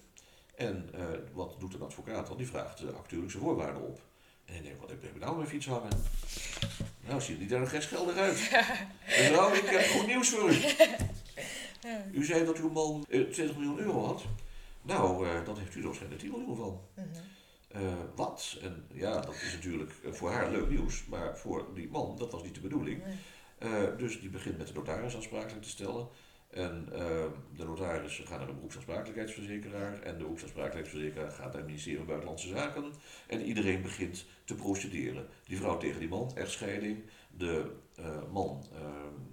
En 0.55 0.89
eh, 0.93 1.05
wat 1.33 1.55
doet 1.59 1.73
een 1.73 1.81
advocaat 1.81 2.27
dan? 2.27 2.37
Die 2.37 2.47
vraagt 2.47 2.77
de 2.77 2.91
actuelijkse 2.91 3.37
voorwaarden 3.37 3.81
op. 3.81 4.01
En 4.45 4.55
ik 4.55 4.63
denk, 4.63 4.79
wat 4.79 4.89
heb 4.89 5.03
ik 5.03 5.19
nou 5.19 5.35
mijn 5.35 5.47
fiets 5.47 5.65
hangen? 5.65 6.03
Nou, 7.07 7.21
ziet 7.21 7.39
die 7.39 7.47
daar 7.47 7.59
nog 7.59 7.71
rechtsgeldig 7.71 8.15
uit. 8.15 8.35
Mevrouw, 9.05 9.53
ik 9.53 9.65
heb 9.65 9.81
goed 9.81 10.07
nieuws 10.07 10.29
voor 10.29 10.49
u. 10.49 10.55
U 12.11 12.25
zei 12.25 12.45
dat 12.45 12.57
uw 12.57 12.69
man 12.69 13.05
eh, 13.09 13.21
20 13.21 13.55
miljoen 13.55 13.79
euro 13.79 14.05
had. 14.05 14.23
Nou, 14.83 15.27
eh 15.27 15.45
dat 15.45 15.59
heeft 15.59 15.75
u 15.75 15.79
er 15.79 15.85
waarschijnlijk 15.85 16.21
10 16.21 16.31
miljoen 16.31 16.55
van. 16.55 16.81
Wat? 18.15 18.57
En 18.61 18.85
ja, 18.93 19.19
dat 19.19 19.33
is 19.33 19.53
natuurlijk 19.53 19.91
eh, 20.03 20.11
voor 20.11 20.31
haar 20.31 20.51
leuk 20.51 20.69
nieuws, 20.69 21.05
maar 21.05 21.37
voor 21.37 21.67
die 21.73 21.89
man, 21.89 22.17
dat 22.17 22.31
was 22.31 22.43
niet 22.43 22.55
de 22.55 22.61
bedoeling. 22.61 23.03
Nee. 23.03 23.15
Eh, 23.57 23.97
dus 23.97 24.19
die 24.19 24.29
begint 24.29 24.57
met 24.57 24.67
de 24.67 24.73
notaris 24.73 25.15
aansprakelijk 25.15 25.63
te 25.63 25.69
stellen. 25.69 26.07
En 26.49 26.87
eh, 26.91 27.25
de 27.55 27.65
notaris 27.65 28.21
gaat 28.25 28.37
naar 28.37 28.47
de 28.47 28.53
beroepsaansprakelijkheidsverzekeraar. 28.53 30.01
En 30.01 30.17
de 30.17 30.23
beroepsaansprakelijkheidsverzekeraar 30.23 31.31
gaat 31.31 31.45
naar 31.45 31.55
het 31.55 31.65
ministerie 31.65 31.97
van 31.97 32.07
Buitenlandse 32.07 32.47
Zaken. 32.47 32.93
En 33.27 33.41
iedereen 33.41 33.81
begint 33.81 34.25
te 34.45 34.55
procederen. 34.55 35.27
Die 35.45 35.57
vrouw 35.57 35.77
tegen 35.77 35.99
die 35.99 36.09
man, 36.09 36.31
echtscheiding. 36.35 37.03
De 37.37 37.71
man 38.31 38.63
eh, 38.73 38.81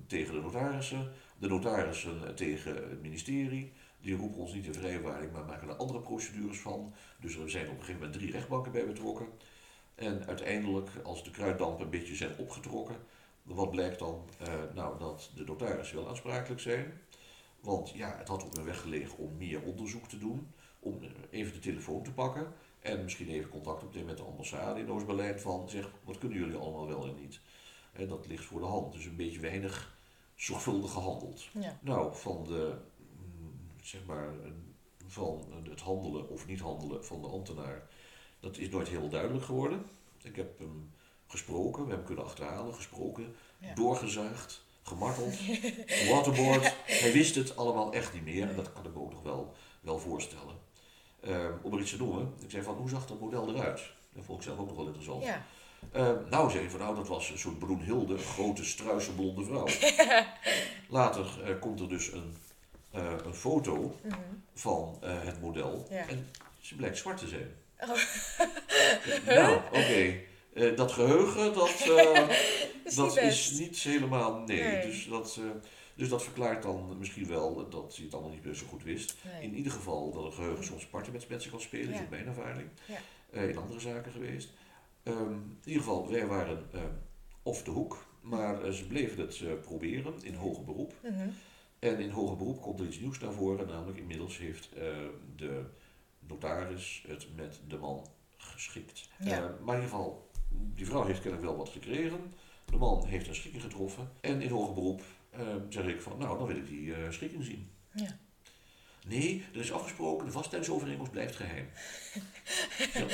tegen 0.07 0.35
de 0.35 0.41
notarissen. 0.41 1.13
De 1.39 1.49
notarissen 1.49 2.35
tegen 2.35 2.75
het 2.75 3.03
ministerie. 3.03 3.73
Die 4.01 4.17
roepen 4.17 4.41
ons 4.41 4.53
niet 4.53 4.67
in 4.67 4.75
vrijwaarding, 4.75 5.33
maar 5.33 5.45
maken 5.45 5.69
er 5.69 5.77
andere 5.77 6.01
procedures 6.01 6.59
van. 6.59 6.93
Dus 7.21 7.37
er 7.37 7.51
zijn 7.51 7.65
op 7.65 7.73
een 7.73 7.79
gegeven 7.79 8.01
moment 8.01 8.19
drie 8.19 8.31
rechtbanken 8.31 8.73
bij 8.73 8.87
betrokken. 8.87 9.27
En 9.95 10.27
uiteindelijk, 10.27 10.91
als 11.03 11.25
de 11.25 11.31
kruiddampen 11.31 11.85
een 11.85 11.91
beetje 11.91 12.15
zijn 12.15 12.37
opgetrokken, 12.39 12.97
wat 13.43 13.71
blijkt 13.71 13.99
dan? 13.99 14.29
Eh, 14.39 14.55
nou, 14.75 14.99
dat 14.99 15.31
de 15.35 15.45
notarissen 15.45 15.97
wel 15.97 16.09
aansprakelijk 16.09 16.61
zijn. 16.61 17.01
Want 17.61 17.91
ja, 17.91 18.17
het 18.19 18.29
had 18.29 18.45
ook 18.45 18.57
een 18.57 18.65
weg 18.65 18.81
gelegen 18.81 19.19
om 19.19 19.37
meer 19.37 19.63
onderzoek 19.63 20.09
te 20.09 20.19
doen. 20.19 20.53
Om 20.79 21.03
eh, 21.03 21.11
even 21.31 21.53
de 21.53 21.59
telefoon 21.59 22.03
te 22.03 22.13
pakken. 22.13 22.53
En 22.81 23.03
misschien 23.03 23.29
even 23.29 23.51
contact 23.51 23.83
op 23.83 23.91
te 23.91 23.97
nemen 23.97 24.15
met 24.15 24.25
de 24.25 24.31
ambassade 24.31 24.81
in 24.81 24.91
Oost-Berlijn. 24.91 25.41
Van 25.41 25.69
zeg, 25.69 25.91
wat 26.05 26.19
kunnen 26.19 26.39
jullie 26.39 26.57
allemaal 26.57 26.87
wel 26.87 27.07
en 27.07 27.15
niet? 27.15 27.41
En 27.93 28.09
dat 28.09 28.27
ligt 28.27 28.45
voor 28.45 28.61
de 28.61 28.67
hand. 28.67 28.93
Dus 28.93 29.05
een 29.05 29.17
beetje 29.17 29.41
weinig 29.41 29.99
zorgvuldig 30.35 30.93
gehandeld. 30.93 31.49
Ja. 31.53 31.79
Nou, 31.81 32.15
van 32.15 32.45
de, 32.45 32.77
zeg 33.83 34.01
maar, 34.07 34.29
van 35.07 35.45
het 35.69 35.81
handelen 35.81 36.29
of 36.29 36.47
niet 36.47 36.61
handelen 36.61 37.05
van 37.05 37.21
de 37.21 37.29
ambtenaar, 37.29 37.89
dat 38.41 38.57
is 38.59 38.69
nooit 38.69 38.89
heel 38.89 39.09
duidelijk 39.09 39.45
geworden. 39.45 39.85
Ik 40.23 40.37
heb 40.37 40.59
hem 40.59 40.91
gesproken, 41.27 41.73
we 41.73 41.79
hebben 41.79 41.97
hem 41.97 42.05
kunnen 42.07 42.25
achterhalen, 42.25 42.75
gesproken, 42.75 43.35
Ja. 43.59 43.75
doorgezaagd, 43.75 44.65
gemarteld, 44.83 45.35
waterboard. 46.11 46.75
Hij 46.87 47.13
wist 47.13 47.35
het 47.35 47.57
allemaal 47.57 47.93
echt 47.93 48.13
niet 48.13 48.25
meer 48.25 48.49
en 48.49 48.57
dat 48.57 48.73
kan 48.73 48.85
ik 48.87 48.95
me 48.95 49.01
ook 49.01 49.13
nog 49.13 49.23
wel, 49.23 49.55
wel 49.81 49.99
voorstellen. 49.99 50.55
Ehm, 51.21 51.53
om 51.63 51.73
er 51.75 51.81
iets 51.81 51.91
te 51.91 51.97
noemen, 51.97 52.33
ik 52.43 52.51
zei 52.51 52.63
van, 52.63 52.75
hoe 52.75 52.89
zag 52.89 53.07
dat 53.07 53.21
model 53.21 53.49
eruit? 53.55 53.93
Dat 54.13 54.25
vond 54.25 54.39
ik 54.39 54.45
zelf 54.45 54.59
ook 54.59 54.67
nog 54.67 54.77
wel 54.77 54.87
interessant. 54.87 55.25
Ja. 55.25 55.47
Eh, 55.93 56.13
nou, 56.31 56.51
zei 56.51 56.63
hij 56.63 56.71
van 56.71 56.81
nou, 56.81 56.95
dat 56.95 57.09
was 57.09 57.31
een 57.31 57.39
soort 57.39 57.59
Broenhilde, 57.59 58.19
grote 58.19 58.65
struiselblonde 58.65 59.45
vrouw. 59.45 59.67
Later 60.99 61.43
eh, 61.45 61.61
komt 61.61 61.81
er 61.81 61.89
dus 61.89 62.13
een, 62.13 62.37
eh, 62.91 63.13
een 63.25 63.35
foto 63.35 63.97
Mhm. 64.05 64.15
van 64.55 64.99
eh, 65.03 65.23
het 65.25 65.41
model 65.41 65.87
Ja. 65.91 66.09
en 66.09 66.29
ze 66.61 66.75
blijkt 66.77 66.99
zwart 66.99 67.19
te 67.19 67.29
zijn. 67.29 67.49
Oh. 67.81 67.97
nou, 69.37 69.57
oké. 69.57 70.15
Eh, 70.55 70.77
dat 70.77 70.93
geheugen, 70.93 71.55
dat, 71.55 71.71
eh, 71.97 72.29
Is 72.85 72.95
dat 72.95 73.15
niet 73.15 73.25
is 73.25 73.51
niet 73.51 73.79
helemaal, 73.79 74.39
nee. 74.41 74.63
Nee. 74.63 74.87
Dus, 74.87 75.09
dat, 75.09 75.37
eh, 75.41 75.45
dus 75.95 76.09
dat 76.09 76.23
verklaart 76.23 76.63
dan 76.63 76.99
misschien 76.99 77.27
wel 77.27 77.69
dat 77.71 77.95
hij 77.97 78.05
het 78.05 78.15
allemaal 78.15 78.33
niet 78.33 78.45
meer 78.45 78.55
zo 78.55 78.67
goed 78.67 78.83
wist. 78.83 79.15
Nee. 79.25 79.43
In 79.43 79.55
ieder 79.57 79.73
geval 79.73 80.13
dat 80.13 80.25
het 80.25 80.35
geheugen 80.35 80.65
soms 80.65 80.87
parten 80.87 81.13
met 81.13 81.29
mensen 81.29 81.51
kan 81.51 81.61
spelen, 81.61 81.89
is 81.91 81.97
Ja. 81.97 82.03
ook 82.03 82.11
mijn 82.11 82.27
ervaring. 82.27 82.69
Ja. 82.85 82.99
Eh, 83.33 83.49
in 83.49 83.57
andere 83.59 83.81
zaken 83.81 84.13
geweest. 84.13 84.49
Ehm, 85.03 85.33
in 85.33 85.59
ieder 85.65 85.83
geval, 85.83 86.11
wij 86.11 86.27
waren 86.27 86.69
eh 86.73 86.81
off 87.43 87.63
de 87.63 87.71
hoek, 87.71 88.05
maar 88.21 88.63
eh, 88.65 88.71
ze 88.73 88.87
bleven 88.87 89.21
het 89.21 89.41
eh, 89.41 89.53
proberen 89.63 90.15
in 90.23 90.35
hoger 90.35 90.65
beroep. 90.65 90.93
Mhm. 91.03 91.29
En 91.81 91.99
in 91.99 92.11
hoger 92.11 92.37
beroep 92.37 92.61
komt 92.61 92.81
er 92.81 92.87
iets 92.87 92.99
nieuws 92.99 93.19
naar 93.19 93.33
voren, 93.33 93.67
namelijk 93.67 93.99
inmiddels 93.99 94.39
heeft 94.39 94.73
eh, 94.73 94.83
de 95.37 95.65
notaris 96.19 97.05
het 97.09 97.27
met 97.37 97.61
de 97.69 97.77
man 97.77 98.07
geschikt. 98.37 99.09
Ja. 99.19 99.37
Eh, 99.37 99.43
maar 99.43 99.77
in 99.77 99.83
ieder 99.83 99.97
geval, 99.97 100.31
die 100.51 100.87
vrouw 100.87 101.05
heeft 101.05 101.21
kennelijk 101.21 101.49
wel 101.49 101.57
wat 101.57 101.69
gekregen. 101.69 102.35
De 102.65 102.77
man 102.77 103.07
heeft 103.07 103.29
een 103.29 103.35
schikking 103.35 103.63
getroffen. 103.63 104.11
En 104.21 104.43
in 104.43 104.51
hoger 104.51 104.75
beroep 104.75 105.03
eh, 105.31 105.55
zeg 105.69 105.87
ik 105.87 106.01
van, 106.01 106.19
nou, 106.19 106.39
dan 106.39 106.47
wil 106.47 106.57
ik 106.57 106.67
die 106.67 106.95
schikking 107.11 107.45
zien. 107.45 107.71
Ja. 107.95 108.19
Nee, 109.07 109.45
er 109.53 109.61
is 109.61 109.73
afgesproken, 109.73 110.27
de 110.27 110.33
vasttijdigingsovereenkomst 110.33 111.13
blijft 111.13 111.37
geheim. 111.37 111.69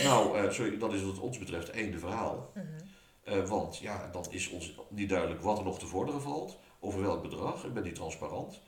Nou, 0.05 0.53
sorry, 0.53 0.79
dat 0.79 0.95
is 0.95 1.03
wat 1.03 1.19
ons 1.19 1.39
betreft 1.39 1.71
einde 1.71 1.99
verhaal. 1.99 2.53
Mhm. 2.55 3.47
Want 3.47 3.79
ja, 3.79 4.09
dan 4.13 4.27
is 4.31 4.49
ons 4.49 4.75
niet 4.89 5.09
duidelijk 5.09 5.41
wat 5.43 5.59
er 5.59 5.65
nog 5.65 5.79
te 5.79 5.87
vorderen 5.87 6.23
valt, 6.23 6.59
over 6.87 7.01
welk 7.03 7.23
bedrag. 7.23 7.65
Ik 7.65 7.75
ben 7.75 7.83
niet 7.83 7.95
transparant. 7.95 8.61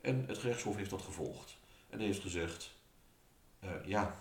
En 0.00 0.24
het 0.26 0.38
gerechtshof 0.38 0.76
heeft 0.76 0.90
dat 0.90 1.02
gevolgd. 1.02 1.56
En 1.90 2.00
heeft 2.00 2.20
gezegd, 2.20 2.70
eh, 3.60 3.70
ja, 3.84 4.16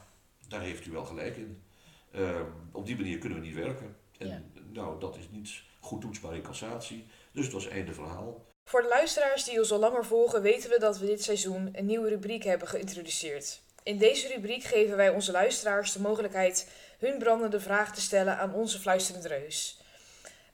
daar 0.47 0.61
heeft 0.61 0.85
u 0.85 0.91
wel 0.91 1.05
gelijk 1.05 1.37
in. 1.37 1.63
Uh, 2.11 2.41
op 2.71 2.85
die 2.85 2.95
manier 2.95 3.17
kunnen 3.17 3.39
we 3.39 3.45
niet 3.45 3.55
werken. 3.55 3.97
En 4.17 4.27
Ja. 4.27 4.41
nou, 4.71 4.99
dat 4.99 5.17
is 5.17 5.29
niet 5.31 5.49
goed 5.79 6.01
toetsbaar 6.01 6.35
in 6.35 6.41
cassatie. 6.41 7.07
Dus 7.31 7.43
het 7.43 7.53
was 7.53 7.67
einde 7.67 7.93
verhaal. 7.93 8.45
Voor 8.65 8.81
de 8.81 8.87
luisteraars 8.87 9.43
die 9.43 9.59
ons 9.59 9.71
al 9.71 9.79
langer 9.79 10.05
volgen, 10.05 10.41
weten 10.41 10.69
we 10.69 10.79
dat 10.79 10.97
we 10.97 11.05
dit 11.05 11.23
seizoen 11.23 11.69
een 11.71 11.85
nieuwe 11.85 12.09
rubriek 12.09 12.43
hebben 12.43 12.67
geïntroduceerd. 12.67 13.61
In 13.83 13.97
deze 13.97 14.27
rubriek 14.27 14.63
geven 14.63 14.97
wij 14.97 15.09
onze 15.09 15.31
luisteraars 15.31 15.91
de 15.91 16.01
mogelijkheid 16.01 16.71
hun 16.99 17.17
brandende 17.17 17.59
vraag 17.59 17.95
te 17.95 18.01
stellen 18.01 18.37
aan 18.37 18.53
onze 18.53 18.79
fluisterende 18.79 19.27
reus. 19.27 19.79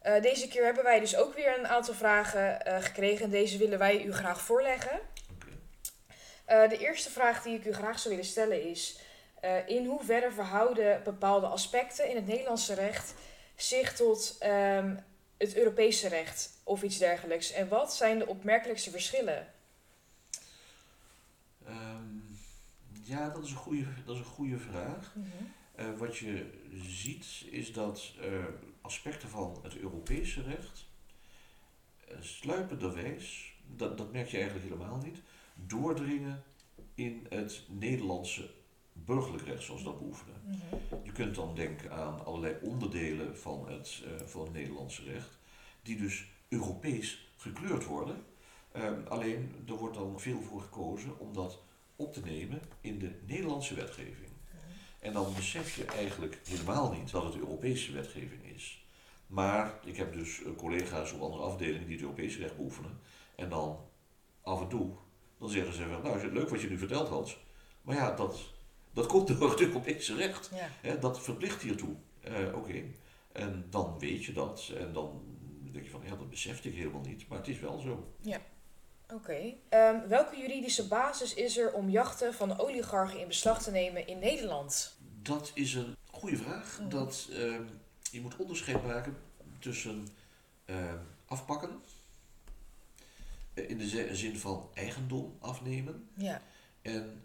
Eh, 0.01 0.21
deze 0.21 0.47
keer 0.47 0.63
hebben 0.63 0.83
wij 0.83 0.99
dus 0.99 1.15
ook 1.15 1.33
weer 1.33 1.59
een 1.59 1.67
aantal 1.67 1.93
vragen 1.93 2.65
eh, 2.65 2.83
gekregen 2.83 3.25
en 3.25 3.31
deze 3.31 3.57
willen 3.57 3.79
wij 3.79 4.03
u 4.03 4.13
graag 4.13 4.41
voorleggen. 4.41 4.99
Eh, 6.45 6.69
de 6.69 6.77
eerste 6.77 7.09
vraag 7.09 7.43
die 7.43 7.57
ik 7.57 7.65
u 7.65 7.73
graag 7.73 7.99
zou 7.99 8.15
willen 8.15 8.29
stellen 8.29 8.69
is: 8.69 8.99
in 9.65 9.85
hoeverre 9.85 10.31
verhouden 10.31 11.03
bepaalde 11.03 11.47
aspecten 11.47 12.09
in 12.09 12.15
het 12.15 12.27
Nederlandse 12.27 12.73
recht 12.73 13.13
zich 13.55 13.95
tot 13.95 14.35
ehm, 14.39 14.95
het 15.37 15.55
Europese 15.55 16.07
recht 16.07 16.49
of 16.63 16.83
iets 16.83 16.97
dergelijks? 16.97 17.51
En 17.51 17.67
wat 17.67 17.95
zijn 17.95 18.19
de 18.19 18.27
opmerkelijkste 18.27 18.91
verschillen? 18.91 19.47
Ehm, 21.67 22.03
ja, 23.03 23.29
dat 23.29 23.43
is 23.43 23.51
een 23.51 23.57
goede, 23.57 23.85
dat 24.05 24.15
is 24.15 24.21
een 24.21 24.27
goede 24.27 24.57
vraag. 24.57 25.13
Eh, 25.81 25.97
wat 25.97 26.17
je 26.17 26.45
ziet 26.73 27.45
is 27.51 27.73
dat 27.73 28.13
eh, 28.19 28.45
aspecten 28.81 29.29
van 29.29 29.59
het 29.63 29.77
Europese 29.77 30.41
recht 30.41 30.85
uh, 32.11 32.17
sluipenderwijs, 32.19 33.53
dat, 33.75 33.97
dat 33.97 34.11
merk 34.11 34.27
je 34.27 34.37
eigenlijk 34.37 34.67
helemaal 34.67 34.97
niet, 34.97 35.21
doordringen 35.55 36.43
in 36.95 37.25
het 37.29 37.63
Nederlandse 37.69 38.49
burgerlijk 38.93 39.43
recht 39.43 39.63
zoals 39.63 39.81
we 39.81 39.87
dat 39.87 39.99
beoefenen. 39.99 40.35
Je 41.03 41.11
kunt 41.11 41.35
dan 41.35 41.55
denken 41.55 41.91
aan 41.91 42.25
allerlei 42.25 42.55
onderdelen 42.61 43.37
van 43.37 43.69
het, 43.69 44.03
eh, 44.05 44.27
van 44.27 44.41
het 44.41 44.53
Nederlandse 44.53 45.03
recht, 45.03 45.37
die 45.81 45.97
dus 45.97 46.25
Europees 46.49 47.31
gekleurd 47.37 47.85
worden. 47.85 48.25
Ehm, 48.71 49.07
alleen 49.07 49.55
er 49.67 49.75
wordt 49.75 49.95
dan 49.95 50.19
veel 50.19 50.41
voor 50.41 50.61
gekozen 50.61 51.19
om 51.19 51.33
dat 51.33 51.61
op 51.95 52.13
te 52.13 52.21
nemen 52.21 52.61
in 52.81 52.99
de 52.99 53.19
Nederlandse 53.27 53.75
wetgeving. 53.75 54.30
En 55.01 55.13
dan 55.13 55.33
besef 55.35 55.75
je 55.75 55.85
eigenlijk 55.85 56.39
helemaal 56.47 56.91
niet 56.91 57.11
dat 57.11 57.23
het 57.23 57.35
Europese 57.35 57.91
wetgeving 57.91 58.43
is. 58.55 58.85
Maar 59.27 59.79
ik 59.83 59.97
heb 59.97 60.13
dus 60.13 60.43
eh, 60.43 60.55
collega's 60.57 61.11
op 61.11 61.21
andere 61.21 61.43
afdelingen 61.43 61.85
die 61.85 61.95
het 61.95 62.01
Europese 62.01 62.39
recht 62.39 62.55
beoefenen. 62.55 62.99
En 63.35 63.49
dan 63.49 63.79
af 64.41 64.61
en 64.61 64.67
toe, 64.67 64.91
dan 65.39 65.49
zeggen 65.49 65.73
ze 65.73 65.87
van, 65.87 66.01
nou 66.01 66.17
is 66.17 66.23
het 66.23 66.31
leuk 66.31 66.49
wat 66.49 66.61
je 66.61 66.69
nu 66.69 66.77
verteld 66.77 67.07
had. 67.07 67.37
Maar 67.81 67.95
ja, 67.95 68.15
dat, 68.15 68.39
dat 68.93 69.05
komt 69.05 69.27
door 69.39 69.49
het 69.49 69.61
Europese 69.61 70.15
recht. 70.15 70.51
Ja. 70.81 70.95
Dat 70.95 71.21
verplicht 71.21 71.61
hiertoe. 71.61 71.95
Eh, 72.21 72.55
Oké. 72.55 72.83
En 73.31 73.65
dan 73.69 73.99
weet 73.99 74.23
je 74.23 74.33
dat. 74.33 74.71
En 74.77 74.93
dan 74.93 75.21
denk 75.71 75.85
je 75.85 75.91
van, 75.91 76.01
ja, 76.03 76.15
dat 76.15 76.29
besefte 76.29 76.69
ik 76.69 76.75
helemaal 76.75 77.01
niet. 77.01 77.27
Maar 77.27 77.37
het 77.37 77.47
is 77.47 77.59
wel 77.59 77.79
zo. 77.79 78.13
Oké. 79.13 79.53
Ehm, 79.69 80.07
welke 80.07 80.37
juridische 80.37 80.87
basis 80.87 81.33
is 81.33 81.57
er 81.57 81.73
om 81.73 81.89
jachten 81.89 82.33
van 82.33 82.59
oligarchen 82.59 83.19
in 83.19 83.27
beslag 83.27 83.63
te 83.63 83.71
nemen 83.71 84.07
in 84.07 84.19
Nederland? 84.19 84.97
Dat 85.21 85.51
is 85.53 85.73
een 85.73 85.95
goede 86.11 86.37
vraag. 86.37 86.79
Mhm. 86.79 86.89
Dat, 86.89 87.27
eh, 87.31 87.55
je 88.11 88.21
moet 88.21 88.35
onderscheid 88.35 88.83
maken 88.85 89.17
tussen 89.59 90.07
eh, 90.65 90.93
afpakken, 91.25 91.69
eh, 93.53 93.69
in 93.69 93.77
de 93.77 93.87
zi- 93.87 94.13
zin 94.15 94.37
van 94.37 94.69
eigendom 94.73 95.35
afnemen, 95.39 96.09
Ja. 96.17 96.41
en 96.81 97.23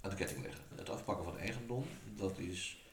aan 0.00 0.10
de 0.10 0.16
ketting 0.16 0.42
leggen. 0.42 0.62
Het 0.74 0.90
afpakken 0.90 1.24
van 1.24 1.38
eigendom, 1.38 1.84
dat 2.16 2.38
is 2.38 2.84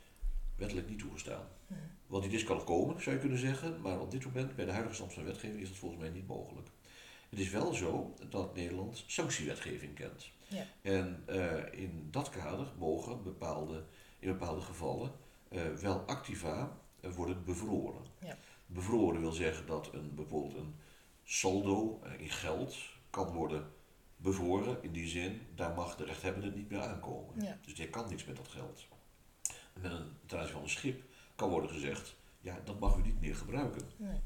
wettelijk 0.57 0.89
niet 0.89 0.99
toegestaan. 0.99 1.47
Mhm. 1.67 1.79
Want 2.07 2.23
die 2.23 2.31
dis 2.31 2.43
kan 2.43 2.63
komen, 2.63 3.01
zou 3.01 3.15
je 3.15 3.21
kunnen 3.21 3.39
zeggen, 3.39 3.81
maar 3.81 3.99
op 3.99 4.11
dit 4.11 4.25
moment, 4.25 4.55
bij 4.55 4.65
de 4.65 4.71
huidige 4.71 4.95
stand 4.95 5.13
van 5.13 5.23
wetgeving, 5.23 5.61
is 5.61 5.67
dat 5.69 5.77
volgens 5.77 6.01
mij 6.01 6.09
niet 6.09 6.27
mogelijk. 6.27 6.67
Het 7.33 7.41
is 7.41 7.49
wel 7.49 7.73
zo 7.73 8.13
dat 8.29 8.55
Nederland 8.55 9.03
sanctiewetgeving 9.07 9.95
kent. 9.95 10.31
Ja. 10.47 10.65
En 10.81 11.23
eh, 11.25 11.79
in 11.79 12.07
dat 12.11 12.29
kader 12.29 12.67
mogen 12.77 13.23
bepaalde, 13.23 13.83
in 14.19 14.27
bepaalde 14.27 14.61
gevallen 14.61 15.11
eh, 15.49 15.65
wel 15.67 15.99
activa 15.99 16.77
worden 17.01 17.43
bevroren. 17.43 18.05
Ja. 18.19 18.37
Bevroren 18.65 19.21
wil 19.21 19.31
zeggen 19.31 19.65
dat 19.65 19.93
een, 19.93 20.15
bijvoorbeeld 20.15 20.55
een 20.55 20.75
saldo 21.23 22.01
eh, 22.03 22.19
in 22.19 22.29
geld 22.29 22.75
kan 23.09 23.27
worden 23.27 23.71
bevroren. 24.15 24.83
In 24.83 24.91
die 24.91 25.07
zin, 25.07 25.41
daar 25.55 25.73
mag 25.73 25.95
de 25.95 26.05
rechthebbende 26.05 26.51
niet 26.51 26.69
meer 26.69 26.81
aankomen. 26.81 27.41
Ja. 27.41 27.57
Dus 27.61 27.75
die 27.75 27.89
kan 27.89 28.09
niks 28.09 28.25
met 28.25 28.35
dat 28.35 28.47
geld. 28.47 28.87
En 29.73 29.81
met 29.81 29.91
een, 29.91 30.11
ten 30.25 30.39
aanzien 30.39 30.53
van 30.53 30.61
een 30.61 30.69
schip 30.69 31.03
kan 31.35 31.49
worden 31.49 31.69
gezegd, 31.69 32.15
ja, 32.41 32.59
dat 32.63 32.79
mag 32.79 32.97
u 32.97 33.01
niet 33.01 33.21
meer 33.21 33.35
gebruiken. 33.35 33.89
Nee. 33.97 34.19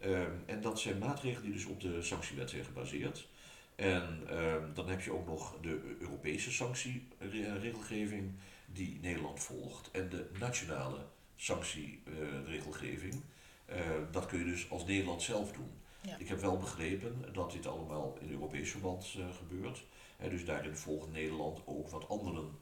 Ehm, 0.00 0.32
en 0.46 0.60
dat 0.60 0.80
zijn 0.80 0.98
maatregelen 0.98 1.42
die 1.42 1.52
dus 1.52 1.64
op 1.64 1.80
de 1.80 2.02
sanctiewet 2.02 2.50
zijn 2.50 2.64
gebaseerd. 2.64 3.28
En 3.74 4.22
ehm, 4.28 4.74
dan 4.74 4.88
heb 4.88 5.00
je 5.00 5.12
ook 5.12 5.26
nog 5.26 5.56
de 5.60 5.96
Europese 6.00 6.52
sanctieregelgeving 6.52 8.32
die 8.66 8.98
Nederland 9.02 9.40
volgt. 9.40 9.90
En 9.90 10.08
de 10.08 10.30
nationale 10.38 11.06
sanctieregelgeving. 11.36 13.22
Eh, 13.64 13.80
dat 14.10 14.26
kun 14.26 14.38
je 14.38 14.44
dus 14.44 14.70
als 14.70 14.84
Nederland 14.84 15.22
zelf 15.22 15.52
doen. 15.52 15.70
Ja. 16.00 16.16
Ik 16.18 16.28
heb 16.28 16.40
wel 16.40 16.56
begrepen 16.56 17.24
dat 17.32 17.52
dit 17.52 17.66
allemaal 17.66 18.16
in 18.20 18.30
Europees 18.30 18.70
verband 18.70 19.14
eh, 19.16 19.34
gebeurt. 19.36 19.84
Hè, 20.16 20.28
dus 20.28 20.44
daarin 20.44 20.76
volgt 20.76 21.12
Nederland 21.12 21.60
ook 21.64 21.88
wat 21.88 22.08
anderen, 22.08 22.58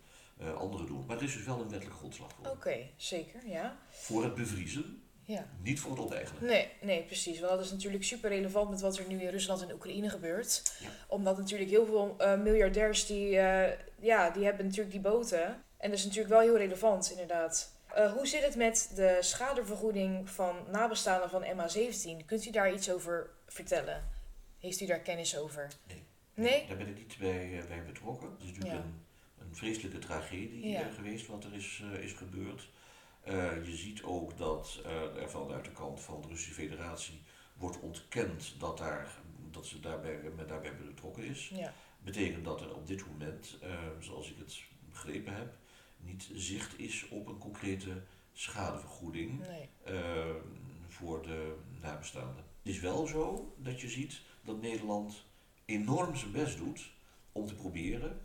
anderen 0.59 0.87
doen. 0.87 1.07
Maar 1.07 1.17
er 1.17 1.23
is 1.23 1.33
dus 1.33 1.45
wel 1.45 1.61
een 1.61 1.69
wettelijke 1.69 1.99
grondslag 1.99 2.33
voor. 2.33 2.47
Oké, 2.47 2.89
zeker, 2.97 3.49
ja. 3.49 3.79
Voor 3.91 4.25
het 4.25 4.35
bevriezen, 4.35 5.03
Ja. 5.27 5.47
niet 5.63 5.81
voor 5.81 5.91
het 5.91 6.01
onteigenen. 6.01 6.45
Nee, 6.45 6.69
nee, 6.81 7.03
precies. 7.03 7.41
Want 7.41 7.53
dat 7.53 7.65
is 7.65 7.71
natuurlijk 7.71 8.05
super 8.05 8.31
relevant 8.31 8.71
met 8.71 8.81
wat 8.81 8.99
er 8.99 9.05
nu 9.09 9.21
in 9.23 9.29
Rusland 9.29 9.63
en 9.63 9.73
Oekraïne 9.73 10.09
gebeurt. 10.11 10.73
Ja. 10.81 10.89
Omdat 11.09 11.39
natuurlijk 11.39 11.71
heel 11.71 11.87
veel 11.87 12.15
eh, 12.19 12.41
miljardairs 12.41 13.07
die, 13.07 13.39
eh, 13.39 13.79
ja, 14.01 14.31
die 14.31 14.45
hebben 14.45 14.65
natuurlijk 14.65 14.93
die 14.93 15.01
boten. 15.01 15.63
En 15.77 15.91
dat 15.91 15.99
is 15.99 16.05
natuurlijk 16.05 16.31
wel 16.35 16.41
heel 16.41 16.57
relevant, 16.57 17.11
inderdaad. 17.11 17.73
Eh, 17.95 18.13
hoe 18.13 18.27
zit 18.27 18.45
het 18.45 18.57
met 18.57 18.93
de 18.95 19.17
schadevergoeding 19.21 20.31
van 20.31 20.57
nabestaanden 20.71 21.31
van 21.31 21.43
MH17? 21.45 22.25
Kunt 22.27 22.47
u 22.47 22.51
daar 22.51 22.73
iets 22.73 22.91
over 22.91 23.31
vertellen? 23.47 24.05
Heeft 24.59 24.81
u 24.81 24.87
daar 24.87 25.01
kennis 25.01 25.39
over? 25.39 25.69
Nee. 25.87 26.03
Nee? 26.35 26.67
Daar 26.69 26.77
ben 26.77 26.89
ik 26.89 26.97
niet 26.97 27.17
bij, 27.19 27.63
bij 27.69 27.83
betrokken. 27.85 28.31
Het 28.31 28.41
is 28.41 28.47
natuurlijk 28.47 28.75
Ja. 28.75 28.81
een, 28.81 29.03
een 29.49 29.57
vreselijke 29.57 29.99
tragedie 29.99 30.69
Ja. 30.69 30.89
geweest 30.97 31.27
wat 31.27 31.45
er 31.45 31.55
is, 31.55 31.83
is 32.01 32.13
gebeurd. 32.13 32.69
Eh, 33.27 33.67
je 33.67 33.77
ziet 33.77 34.03
ook 34.03 34.39
dat 34.39 34.81
eh, 34.85 35.23
er 35.23 35.31
vanuit 35.31 35.65
de 35.65 35.71
kant 35.71 36.01
van 36.01 36.21
de 36.21 36.29
Russische 36.29 36.55
Federatie 36.55 37.21
wordt 37.57 37.81
ontkend 37.81 38.55
dat, 38.59 38.79
daar, 38.79 39.19
dat 39.51 39.67
ze 39.67 39.81
daarbij, 39.81 40.21
met 40.37 40.49
daarbij 40.49 40.77
betrokken 40.77 41.25
is. 41.25 41.49
Ja. 41.49 41.75
Betekent 41.99 42.45
dat 42.45 42.61
er 42.61 42.75
op 42.75 42.87
dit 42.87 43.07
moment, 43.07 43.59
eh, 43.63 43.71
zoals 44.01 44.31
ik 44.31 44.37
het 44.39 44.63
begrepen 44.91 45.35
heb, 45.35 45.57
niet 45.97 46.31
zicht 46.33 46.79
is 46.79 47.09
op 47.09 47.27
een 47.27 47.39
concrete 47.39 48.03
schadevergoeding 48.33 49.47
Nee. 49.47 49.69
voor 50.89 51.23
de 51.23 51.57
nabestaanden. 51.81 52.45
Het 52.63 52.75
is 52.75 52.81
wel 52.81 53.07
zo 53.07 53.55
dat 53.59 53.81
je 53.81 53.89
ziet 53.89 54.21
dat 54.45 54.61
Nederland 54.61 55.25
enorm 55.65 56.17
zijn 56.17 56.33
best 56.33 56.57
doet 56.57 56.91
om 57.33 57.47
te 57.47 57.55
proberen 57.55 58.21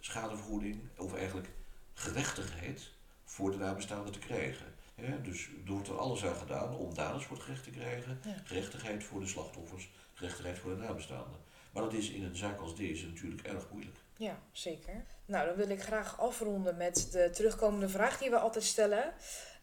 schadevergoeding 0.00 0.80
of 0.96 1.14
eigenlijk 1.14 1.48
gerechtigheid 1.92 2.94
voor 3.26 3.50
de 3.50 3.56
nabestaanden 3.56 4.12
te 4.12 4.18
krijgen. 4.18 4.74
Dus 5.22 5.48
er 5.66 5.72
wordt 5.72 5.88
er 5.88 5.98
alles 5.98 6.24
aan 6.24 6.34
gedaan 6.36 6.74
om 6.76 6.94
daders 6.94 7.24
voor 7.24 7.36
het 7.36 7.44
gerecht 7.44 7.64
te 7.64 7.70
krijgen, 7.70 8.20
Ja. 8.24 8.34
gerechtigheid 8.44 9.04
voor 9.04 9.20
de 9.20 9.26
slachtoffers, 9.26 9.90
gerechtigheid 10.14 10.58
voor 10.58 10.70
de 10.70 10.76
nabestaanden. 10.82 11.40
Maar 11.72 11.82
dat 11.82 11.92
is 11.92 12.10
in 12.10 12.24
een 12.24 12.36
zaak 12.36 12.60
als 12.60 12.76
deze 12.76 13.06
natuurlijk 13.06 13.42
erg 13.42 13.64
moeilijk. 13.70 13.96
Ja, 14.16 14.38
zeker. 14.52 15.04
Nou, 15.26 15.46
dan 15.46 15.56
wil 15.56 15.68
ik 15.68 15.82
graag 15.82 16.20
afronden 16.20 16.76
met 16.76 17.08
de 17.12 17.30
terugkomende 17.30 17.88
vraag 17.88 18.18
die 18.18 18.30
we 18.30 18.38
altijd 18.38 18.64
stellen. 18.64 19.12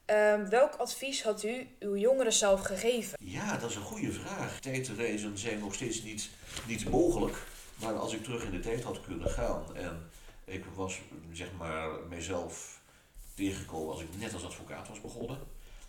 Ehm, 0.05 0.49
welk 0.49 0.75
advies 0.75 1.23
had 1.23 1.43
u 1.43 1.67
uw 1.79 1.95
jongeren 1.95 2.33
zelf 2.33 2.61
gegeven? 2.61 3.17
Ja, 3.21 3.57
dat 3.57 3.69
is 3.69 3.75
een 3.75 3.81
goede 3.81 4.11
vraag. 4.11 4.59
Tijdreizen 4.59 5.37
zijn 5.37 5.59
nog 5.59 5.73
steeds 5.73 6.01
niet, 6.03 6.29
niet 6.67 6.89
mogelijk. 6.89 7.37
Maar 7.75 7.93
als 7.93 8.13
ik 8.13 8.23
terug 8.23 8.43
in 8.43 8.51
de 8.51 8.59
tijd 8.59 8.83
had 8.83 9.01
kunnen 9.01 9.29
gaan 9.29 9.75
en 9.75 10.09
ik 10.45 10.65
was 10.75 10.99
zeg 11.31 11.51
maar 11.57 11.89
mijzelf 12.09 12.81
tegengekomen 13.33 13.91
als 13.91 14.01
ik 14.01 14.07
net 14.19 14.33
als 14.33 14.45
advocaat 14.45 14.87
was 14.87 15.01
begonnen, 15.01 15.37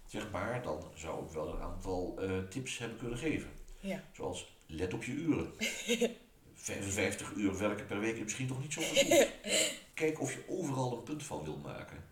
zeg 0.06 0.30
maar, 0.30 0.62
dan 0.62 0.84
zou 0.94 1.24
ik 1.24 1.30
wel 1.30 1.54
een 1.54 1.60
aantal 1.60 2.14
eh, 2.18 2.30
tips 2.50 2.78
hebben 2.78 2.98
kunnen 2.98 3.18
geven. 3.18 3.50
Ja. 3.80 4.02
Zoals 4.12 4.56
let 4.66 4.94
op 4.94 5.04
je 5.04 5.12
uren. 5.12 5.52
55 6.54 7.32
uur 7.32 7.58
werken 7.58 7.86
per 7.86 8.00
week 8.00 8.14
is 8.14 8.22
misschien 8.22 8.46
toch 8.46 8.60
niet 8.60 8.72
zo 8.72 8.82
gezond. 8.82 9.28
Kijk 9.94 10.20
of 10.20 10.32
je 10.32 10.44
overal 10.48 10.96
een 10.96 11.02
punt 11.02 11.22
van 11.22 11.44
wil 11.44 11.56
maken. 11.56 12.04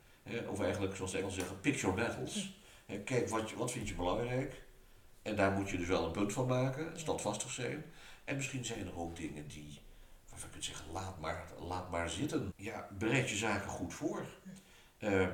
Of 0.48 0.60
eigenlijk, 0.60 0.96
zoals 0.96 1.10
de 1.10 1.18
Engelsen 1.18 1.40
zeggen, 1.40 1.60
pick 1.60 1.76
your 1.76 1.96
battles. 1.96 2.60
Hè, 2.86 2.98
kijk, 2.98 3.28
wat, 3.28 3.52
wat 3.52 3.70
vind 3.70 3.88
je 3.88 3.94
belangrijk? 3.94 4.62
En 5.22 5.36
daar 5.36 5.50
moet 5.50 5.70
je 5.70 5.76
dus 5.76 5.86
wel 5.86 6.04
een 6.04 6.12
punt 6.12 6.32
van 6.32 6.46
maken, 6.46 7.00
standvastig 7.00 7.50
zijn. 7.50 7.84
En 8.24 8.36
misschien 8.36 8.64
zijn 8.64 8.86
er 8.86 8.98
ook 8.98 9.16
dingen 9.16 9.48
die, 9.48 9.80
je 10.36 10.48
kunt 10.50 10.64
zeggen, 10.64 10.92
laat 10.92 11.20
maar, 11.20 11.46
laat 11.58 11.90
maar 11.90 12.10
zitten. 12.10 12.52
Ja, 12.56 12.88
bereid 12.98 13.30
je 13.30 13.36
zaken 13.36 13.68
goed 13.68 13.94
voor. 13.94 14.26
Ehm, 15.02 15.30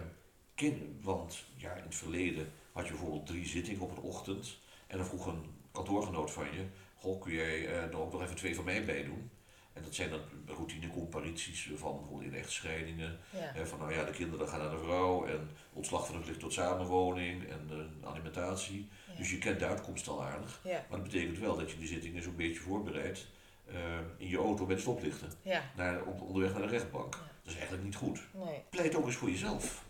kin- 0.55 0.99
want 1.03 1.45
ja, 1.57 1.73
in 1.75 1.83
het 1.83 1.95
verleden 1.95 2.53
had 2.73 2.85
je 2.85 2.91
bijvoorbeeld 2.93 3.27
drie 3.27 3.47
zittingen 3.47 3.81
op 3.81 3.91
een 3.97 4.03
ochtend. 4.03 4.59
En 4.87 4.97
dan 4.97 5.07
vroeg 5.07 5.27
een 5.27 5.45
kantoorgenoot 5.73 6.31
van 6.31 6.45
je, 6.45 6.65
goh, 6.97 7.21
kun 7.23 7.33
jij 7.33 7.67
eh, 7.67 7.83
er 7.83 7.99
ook 8.01 8.13
nog 8.13 8.23
even 8.23 8.37
twee 8.37 8.55
van 8.55 8.65
mij 8.65 8.85
bij 8.85 9.05
doen? 9.05 9.31
En 9.73 9.83
dat 9.85 9.95
zijn 9.95 10.11
dan 10.11 10.21
routinecomparities 10.47 11.71
van 11.77 11.97
bijvoorbeeld 11.97 12.33
in 12.33 12.39
echtscheidingen. 12.39 13.19
Ja. 13.55 13.67
Van 13.67 13.79
nou 13.79 13.93
ja, 13.93 14.05
de 14.05 14.13
kinderen 14.13 14.49
gaan 14.49 14.59
naar 14.59 14.71
de 14.71 14.79
vrouw 14.79 15.27
en 15.27 15.51
ontslag 15.73 16.07
van 16.07 16.17
het 16.17 16.27
licht 16.27 16.41
tot 16.41 16.53
samenwoning 16.53 17.45
en 17.49 17.69
eh, 18.03 18.09
alimentatie. 18.09 18.89
Ja. 19.11 19.17
Dus 19.17 19.31
je 19.31 19.39
kent 19.39 19.59
de 19.59 19.67
uitkomst 19.67 20.09
al 20.09 20.25
aardig. 20.25 20.61
Ja. 20.65 20.85
Maar 20.89 20.99
dat 20.99 21.03
betekent 21.11 21.39
wel 21.39 21.57
dat 21.57 21.71
je 21.71 21.79
die 21.79 21.89
zittingen 21.89 22.23
zo'n 22.23 22.37
beetje 22.37 22.61
voorbereidt 22.61 23.27
eh, 23.67 23.75
in 24.17 24.29
je 24.29 24.37
auto 24.39 24.67
met 24.67 24.81
stoplichten. 24.81 25.29
Ja. 25.43 25.63
Naar, 25.77 26.03
op, 26.05 26.21
onderweg 26.21 26.53
naar 26.53 26.63
de 26.63 26.69
rechtbank. 26.69 27.19
Dat 27.49 27.57
is 27.57 27.63
eigenlijk 27.63 27.85
niet 27.85 27.97
goed. 27.97 28.21
Nee. 28.45 28.63
Pleit 28.71 28.95
ook 28.97 29.07
eens 29.07 29.15
voor 29.17 29.31
jezelf. 29.31 29.85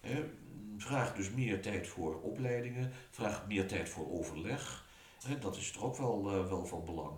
Hè. 0.00 0.24
Vraag 0.78 1.14
dus 1.14 1.30
meer 1.30 1.62
tijd 1.62 1.86
voor 1.86 2.20
opleidingen. 2.20 2.92
Vraag 3.10 3.46
meer 3.46 3.66
tijd 3.68 3.88
voor 3.88 4.12
overleg. 4.12 4.84
Hè, 5.26 5.38
dat 5.38 5.56
is 5.56 5.70
toch 5.70 5.82
ook 5.82 5.96
wel, 5.96 6.30
eh, 6.30 6.48
wel 6.48 6.66
van 6.66 6.84
belang. 6.84 7.12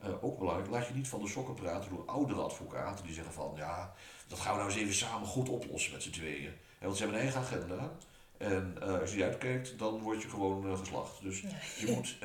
Eh, 0.00 0.24
ook 0.24 0.38
belangrijk, 0.38 0.70
laat 0.70 0.86
je 0.86 0.94
niet 0.94 1.08
van 1.08 1.20
de 1.20 1.28
sokken 1.28 1.54
praten 1.54 1.90
door 1.90 2.06
oudere 2.06 2.40
advocaten 2.40 3.04
die 3.04 3.14
zeggen 3.14 3.32
van 3.32 3.52
ja, 3.56 3.94
dat 4.26 4.38
gaan 4.38 4.52
we 4.52 4.58
nou 4.58 4.70
eens 4.72 4.80
even 4.80 4.94
samen 4.94 5.28
goed 5.28 5.48
oplossen 5.48 5.92
met 5.92 6.02
z'n 6.02 6.10
tweeën. 6.10 6.52
Hè, 6.78 6.86
want 6.86 6.96
ze 6.96 7.02
hebben 7.02 7.20
een 7.20 7.28
eigen 7.32 7.40
agenda. 7.46 7.92
En 8.38 8.76
eh, 8.82 9.00
als 9.00 9.10
je 9.10 9.16
die 9.16 9.24
uitkijkt, 9.24 9.78
dan 9.78 10.00
word 10.00 10.22
je 10.22 10.28
gewoon 10.28 10.76
geslacht. 10.76 11.22
Dus 11.22 11.40
Ja. 11.40 11.48
je 11.86 11.92
moet 11.94 12.18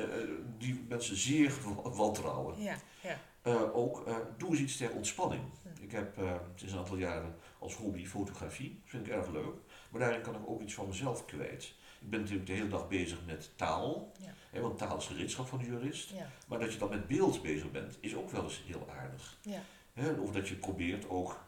die 0.58 0.84
mensen 0.88 1.16
zeer 1.16 1.52
wa- 1.64 1.90
wantrouwen. 1.90 2.62
Ja. 2.62 2.76
Ja. 3.02 3.18
Eh, 3.44 3.76
ook 3.76 4.06
eh, 4.06 4.16
doe 4.36 4.50
eens 4.50 4.58
iets 4.58 4.76
ter 4.76 4.92
ontspanning. 4.92 5.42
Ik 5.80 5.92
heb 5.92 6.18
eh, 6.18 6.34
sinds 6.54 6.72
een 6.72 6.78
aantal 6.78 6.96
jaren 6.96 7.34
als 7.58 7.74
hobby 7.74 8.06
fotografie. 8.06 8.80
Dat 8.80 8.90
vind 8.90 9.06
ik 9.06 9.12
erg 9.12 9.28
leuk. 9.28 9.54
Maar 9.90 10.00
daarin 10.00 10.20
kan 10.20 10.34
ik 10.34 10.40
ook 10.46 10.60
iets 10.60 10.74
van 10.74 10.86
mezelf 10.86 11.24
kwijt. 11.24 11.74
Ik 12.00 12.10
ben 12.10 12.20
natuurlijk 12.20 12.46
de 12.46 12.52
hele 12.52 12.68
dag 12.68 12.88
bezig 12.88 13.18
met 13.26 13.50
taal. 13.56 14.12
Ja. 14.20 14.34
Hè, 14.50 14.60
want 14.60 14.78
taal 14.78 14.96
is 14.96 15.06
gereedschap 15.06 15.46
van 15.46 15.58
de 15.58 15.64
jurist. 15.64 16.10
Ja. 16.10 16.30
Maar 16.48 16.58
dat 16.58 16.72
je 16.72 16.78
dan 16.78 16.88
met 16.88 17.06
beeld 17.06 17.42
bezig 17.42 17.70
bent, 17.70 17.98
is 18.00 18.14
ook 18.14 18.30
wel 18.30 18.42
eens 18.42 18.62
heel 18.66 18.88
aardig. 18.90 19.38
Ja. 19.42 19.62
Hè, 19.92 20.10
of 20.12 20.32
dat 20.32 20.48
je 20.48 20.54
probeert 20.54 21.08
ook 21.08 21.44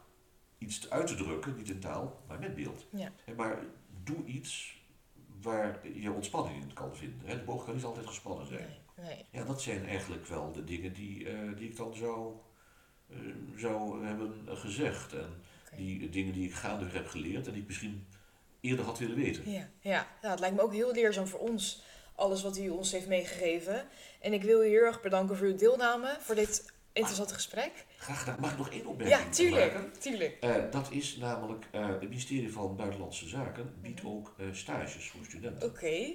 iets 0.57 0.89
uit 0.89 1.07
te 1.07 1.15
drukken, 1.15 1.55
niet 1.55 1.69
in 1.69 1.79
taal, 1.79 2.23
maar 2.27 2.39
met 2.39 2.55
beeld. 2.55 2.85
Hè, 3.25 3.35
maar 3.35 3.59
doe 4.03 4.25
iets 4.25 4.81
waar 5.41 5.87
je 5.93 6.11
ontspanning 6.11 6.61
in 6.61 6.73
kan 6.73 6.95
vinden. 6.95 7.27
Hè. 7.27 7.37
De 7.37 7.43
boog 7.43 7.65
kan 7.65 7.75
niet 7.75 7.83
altijd 7.83 8.07
gespannen 8.07 8.47
zijn. 8.47 8.59
Nee. 8.59 8.85
Nee. 9.01 9.25
Ja, 9.31 9.43
dat 9.43 9.61
zijn 9.61 9.87
eigenlijk 9.87 10.25
wel 10.27 10.51
de 10.51 10.63
dingen 10.63 10.93
die, 10.93 11.29
eh, 11.29 11.39
die 11.57 11.69
ik 11.69 11.75
dan 11.77 11.95
zou, 11.95 12.33
eh, 13.09 13.17
zou 13.55 14.05
hebben 14.05 14.33
gezegd. 14.57 15.13
En 15.13 15.41
die 15.75 16.09
dingen 16.09 16.33
die 16.33 16.45
ik 16.47 16.53
gaandeweg 16.53 16.93
heb 16.93 17.07
geleerd 17.07 17.47
en 17.47 17.51
die 17.53 17.61
ik 17.61 17.67
misschien 17.67 18.07
eerder 18.61 18.85
had 18.85 18.99
willen 18.99 19.15
weten. 19.15 19.51
Ja, 19.51 19.69
ja. 19.79 20.07
ja, 20.21 20.29
het 20.29 20.39
lijkt 20.39 20.55
me 20.55 20.61
ook 20.61 20.73
heel 20.73 20.91
leerzaam 20.93 21.27
voor 21.27 21.39
ons, 21.39 21.83
alles 22.15 22.43
wat 22.43 22.57
u 22.57 22.69
ons 22.69 22.91
heeft 22.91 23.07
meegegeven. 23.07 23.87
En 24.21 24.33
ik 24.33 24.43
wil 24.43 24.61
u 24.63 24.67
heel 24.67 24.81
erg 24.83 25.01
bedanken 25.01 25.37
voor 25.37 25.47
uw 25.47 25.55
deelname, 25.55 26.17
voor 26.19 26.35
dit 26.35 26.73
interessante 26.93 27.33
gesprek. 27.33 27.85
Graag 27.97 28.19
gedaan. 28.19 28.39
Mag 28.39 28.51
ik 28.51 28.57
nog 28.57 28.69
één 28.69 28.85
opmerking 28.85 29.09
Ja, 29.09 29.17
maken? 29.17 29.31
tuurlijk. 29.35 29.93
Tuurlijk. 29.99 30.37
Eh, 30.41 30.55
dat 30.71 30.91
is 30.91 31.17
namelijk, 31.17 31.65
eh, 31.71 31.87
het 31.87 32.01
ministerie 32.01 32.51
van 32.51 32.75
Buitenlandse 32.75 33.27
Zaken 33.27 33.73
biedt 33.81 34.01
Mhm. 34.03 34.11
ook 34.11 34.33
eh, 34.37 34.45
stages 34.51 35.09
voor 35.09 35.25
studenten. 35.25 35.69
Oké. 35.69 36.13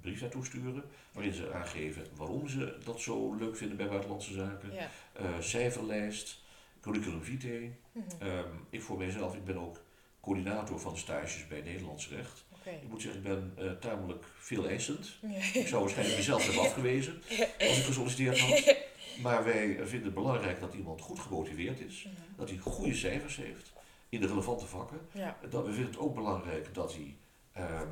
brief 0.00 0.20
naartoe 0.20 0.44
sturen 0.44 0.84
waarin 1.12 1.32
ze 1.34 1.52
aangeven 1.52 2.06
waarom 2.16 2.48
ze 2.48 2.76
dat 2.84 3.00
zo 3.00 3.34
leuk 3.34 3.56
vinden 3.56 3.76
bij 3.76 3.88
buitenlandse 3.88 4.32
zaken. 4.32 4.72
Ja. 4.74 4.90
Eh, 5.12 5.24
cijferlijst, 5.40 6.40
curriculum 6.80 7.22
vitae. 7.22 7.72
Mhm. 7.92 8.04
Ehm, 8.18 8.48
ik 8.70 8.82
voor 8.82 8.98
mijzelf, 8.98 9.34
ik 9.34 9.44
ben 9.44 9.58
ook 9.58 9.80
coördinator 10.20 10.80
van 10.80 10.96
stages 10.98 11.46
bij 11.48 11.60
Nederlands 11.60 12.08
recht. 12.08 12.44
Ik 12.82 12.88
moet 12.88 13.02
zeggen, 13.02 13.20
ik 13.20 13.26
ben 13.26 13.52
eh, 13.56 13.70
tamelijk 13.72 14.24
veel 14.38 14.68
eisend. 14.68 15.16
Ja. 15.22 15.60
Ik 15.60 15.66
zou 15.68 15.80
waarschijnlijk 15.80 16.16
mezelf 16.18 16.44
hebben 16.44 16.62
afgewezen 16.68 17.22
als 17.58 17.78
ik 17.78 17.84
gesolliciteerd 17.84 18.38
had. 18.38 18.76
Maar 19.22 19.44
wij 19.44 19.74
vinden 19.86 20.04
het 20.04 20.14
belangrijk 20.14 20.60
dat 20.60 20.74
iemand 20.74 21.00
goed 21.00 21.18
gemotiveerd 21.18 21.80
is, 21.80 22.04
Mhm. 22.04 22.14
dat 22.36 22.48
hij 22.48 22.58
goede 22.58 22.94
cijfers 22.94 23.36
heeft 23.36 23.72
in 24.08 24.20
de 24.20 24.26
relevante 24.26 24.66
vakken. 24.66 25.00
Ja. 25.12 25.36
Dat, 25.50 25.66
we 25.66 25.72
vinden 25.72 25.90
het 25.90 26.00
ook 26.00 26.14
belangrijk 26.14 26.74
dat 26.74 26.94
hij 26.94 27.16
ehm, 27.52 27.88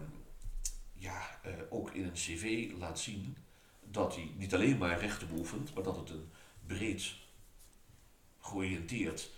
ja, 1.04 1.40
eh, 1.42 1.52
ook 1.70 1.90
in 1.90 2.04
een 2.04 2.12
cv 2.12 2.70
laat 2.78 2.98
zien 2.98 3.36
dat 3.80 4.14
hij 4.14 4.30
niet 4.36 4.54
alleen 4.54 4.78
maar 4.78 5.00
rechten 5.00 5.28
beoefent, 5.28 5.74
maar 5.74 5.82
dat 5.82 5.96
het 5.96 6.10
een 6.10 6.30
breed 6.66 7.14
georiënteerd 8.40 9.30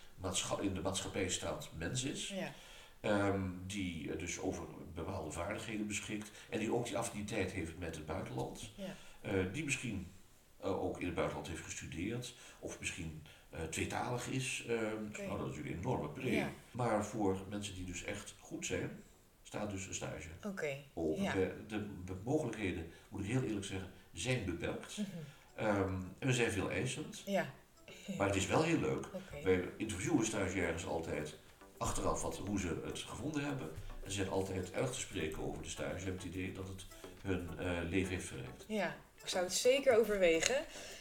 in 0.61 0.75
de 0.75 0.81
maatschappij 0.81 1.29
staand 1.29 1.71
mens 1.77 2.05
is. 2.05 2.29
Ja. 2.29 2.53
Ehm, 3.01 3.51
die 3.67 4.13
eh, 4.13 4.19
dus 4.19 4.39
over 4.39 4.65
bepaalde 4.95 5.31
vaardigheden 5.31 5.87
beschikt 5.87 6.31
en 6.51 6.59
die 6.59 6.75
ook 6.75 6.87
die 6.87 6.99
affiniteit 6.99 7.53
heeft 7.53 7.79
met 7.79 7.95
het 7.95 8.07
buitenland. 8.07 8.71
Ja. 8.77 8.97
Eh, 9.21 9.53
die 9.53 9.65
misschien 9.65 10.11
ook 10.61 11.01
in 11.01 11.07
het 11.07 11.15
buitenland 11.15 11.49
heeft 11.49 11.63
gestudeerd 11.63 12.35
of 12.59 12.79
misschien 12.79 13.23
tweetalig 13.71 14.29
is. 14.29 14.65
Ehm. 14.69 15.03
Nou, 15.13 15.13
dat 15.13 15.21
is 15.21 15.29
natuurlijk 15.29 15.75
een 15.75 15.79
enorme 15.79 16.09
pre. 16.09 16.31
Ja. 16.31 16.51
Maar 16.71 17.05
voor 17.05 17.39
mensen 17.49 17.75
die 17.75 17.85
dus 17.85 18.05
echt 18.05 18.35
goed 18.41 18.67
zijn, 18.67 19.03
staat 19.47 19.71
dus 19.71 19.87
een 19.87 19.95
stage. 19.95 20.29
Oké. 20.47 20.77
Ja. 21.17 21.33
De, 21.33 21.55
de, 21.69 21.87
de 22.05 22.15
mogelijkheden, 22.25 22.93
moet 23.09 23.21
ik 23.25 23.31
heel 23.31 23.43
eerlijk 23.43 23.67
zeggen, 23.67 23.91
zijn 24.13 24.45
beperkt. 24.45 24.97
Mhm. 24.97 25.07
Ehm, 25.55 25.95
en 26.19 26.27
we 26.27 26.33
zijn 26.33 26.51
veel 26.51 26.71
eisend, 26.71 27.23
Ja. 27.25 27.47
maar 28.19 28.27
het 28.27 28.37
is 28.37 28.47
wel 28.47 28.63
heel 28.63 28.79
leuk. 28.79 29.07
Oké. 29.13 29.43
Wij 29.45 29.65
interviewen 29.77 30.27
stagiaires 30.27 30.87
altijd 30.87 31.39
achteraf 31.79 32.23
wat, 32.23 32.37
hoe 32.37 32.61
ze 32.61 32.81
het 32.85 32.99
gevonden 32.99 33.45
hebben. 33.45 33.71
En 34.05 34.11
ze 34.11 34.17
zijn 34.17 34.29
altijd 34.29 34.71
erg 34.73 34.91
te 34.93 35.01
spreken 35.01 35.43
over 35.43 35.63
de 35.63 35.69
stage. 35.69 35.99
Ze 35.99 36.05
hebben 36.05 36.23
het 36.25 36.35
idee 36.35 36.53
dat 36.53 36.69
het 36.69 36.87
hun 37.23 37.49
eh, 37.59 37.67
leven 37.91 38.13
heeft 38.13 38.27
verrijkt. 38.27 38.65
Ja, 38.69 38.97
ik 39.23 39.29
zou 39.29 39.45
het 39.45 39.55
zeker 39.55 39.99
overwegen. 39.99 40.57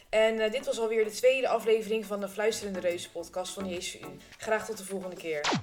En 0.10 0.40
eh, 0.40 0.52
dit 0.52 0.66
was 0.66 0.80
alweer 0.80 1.04
de 1.04 1.12
tweede 1.12 1.48
aflevering 1.48 2.06
van 2.06 2.20
de 2.20 2.30
Fluisterende 2.30 2.80
Reuzen 2.80 3.12
podcast 3.12 3.54
van 3.54 3.64
de 3.64 3.70
JSVU. 3.70 4.06
Graag 4.38 4.66
tot 4.66 4.78
de 4.78 4.86
volgende 4.86 5.16
keer. 5.16 5.62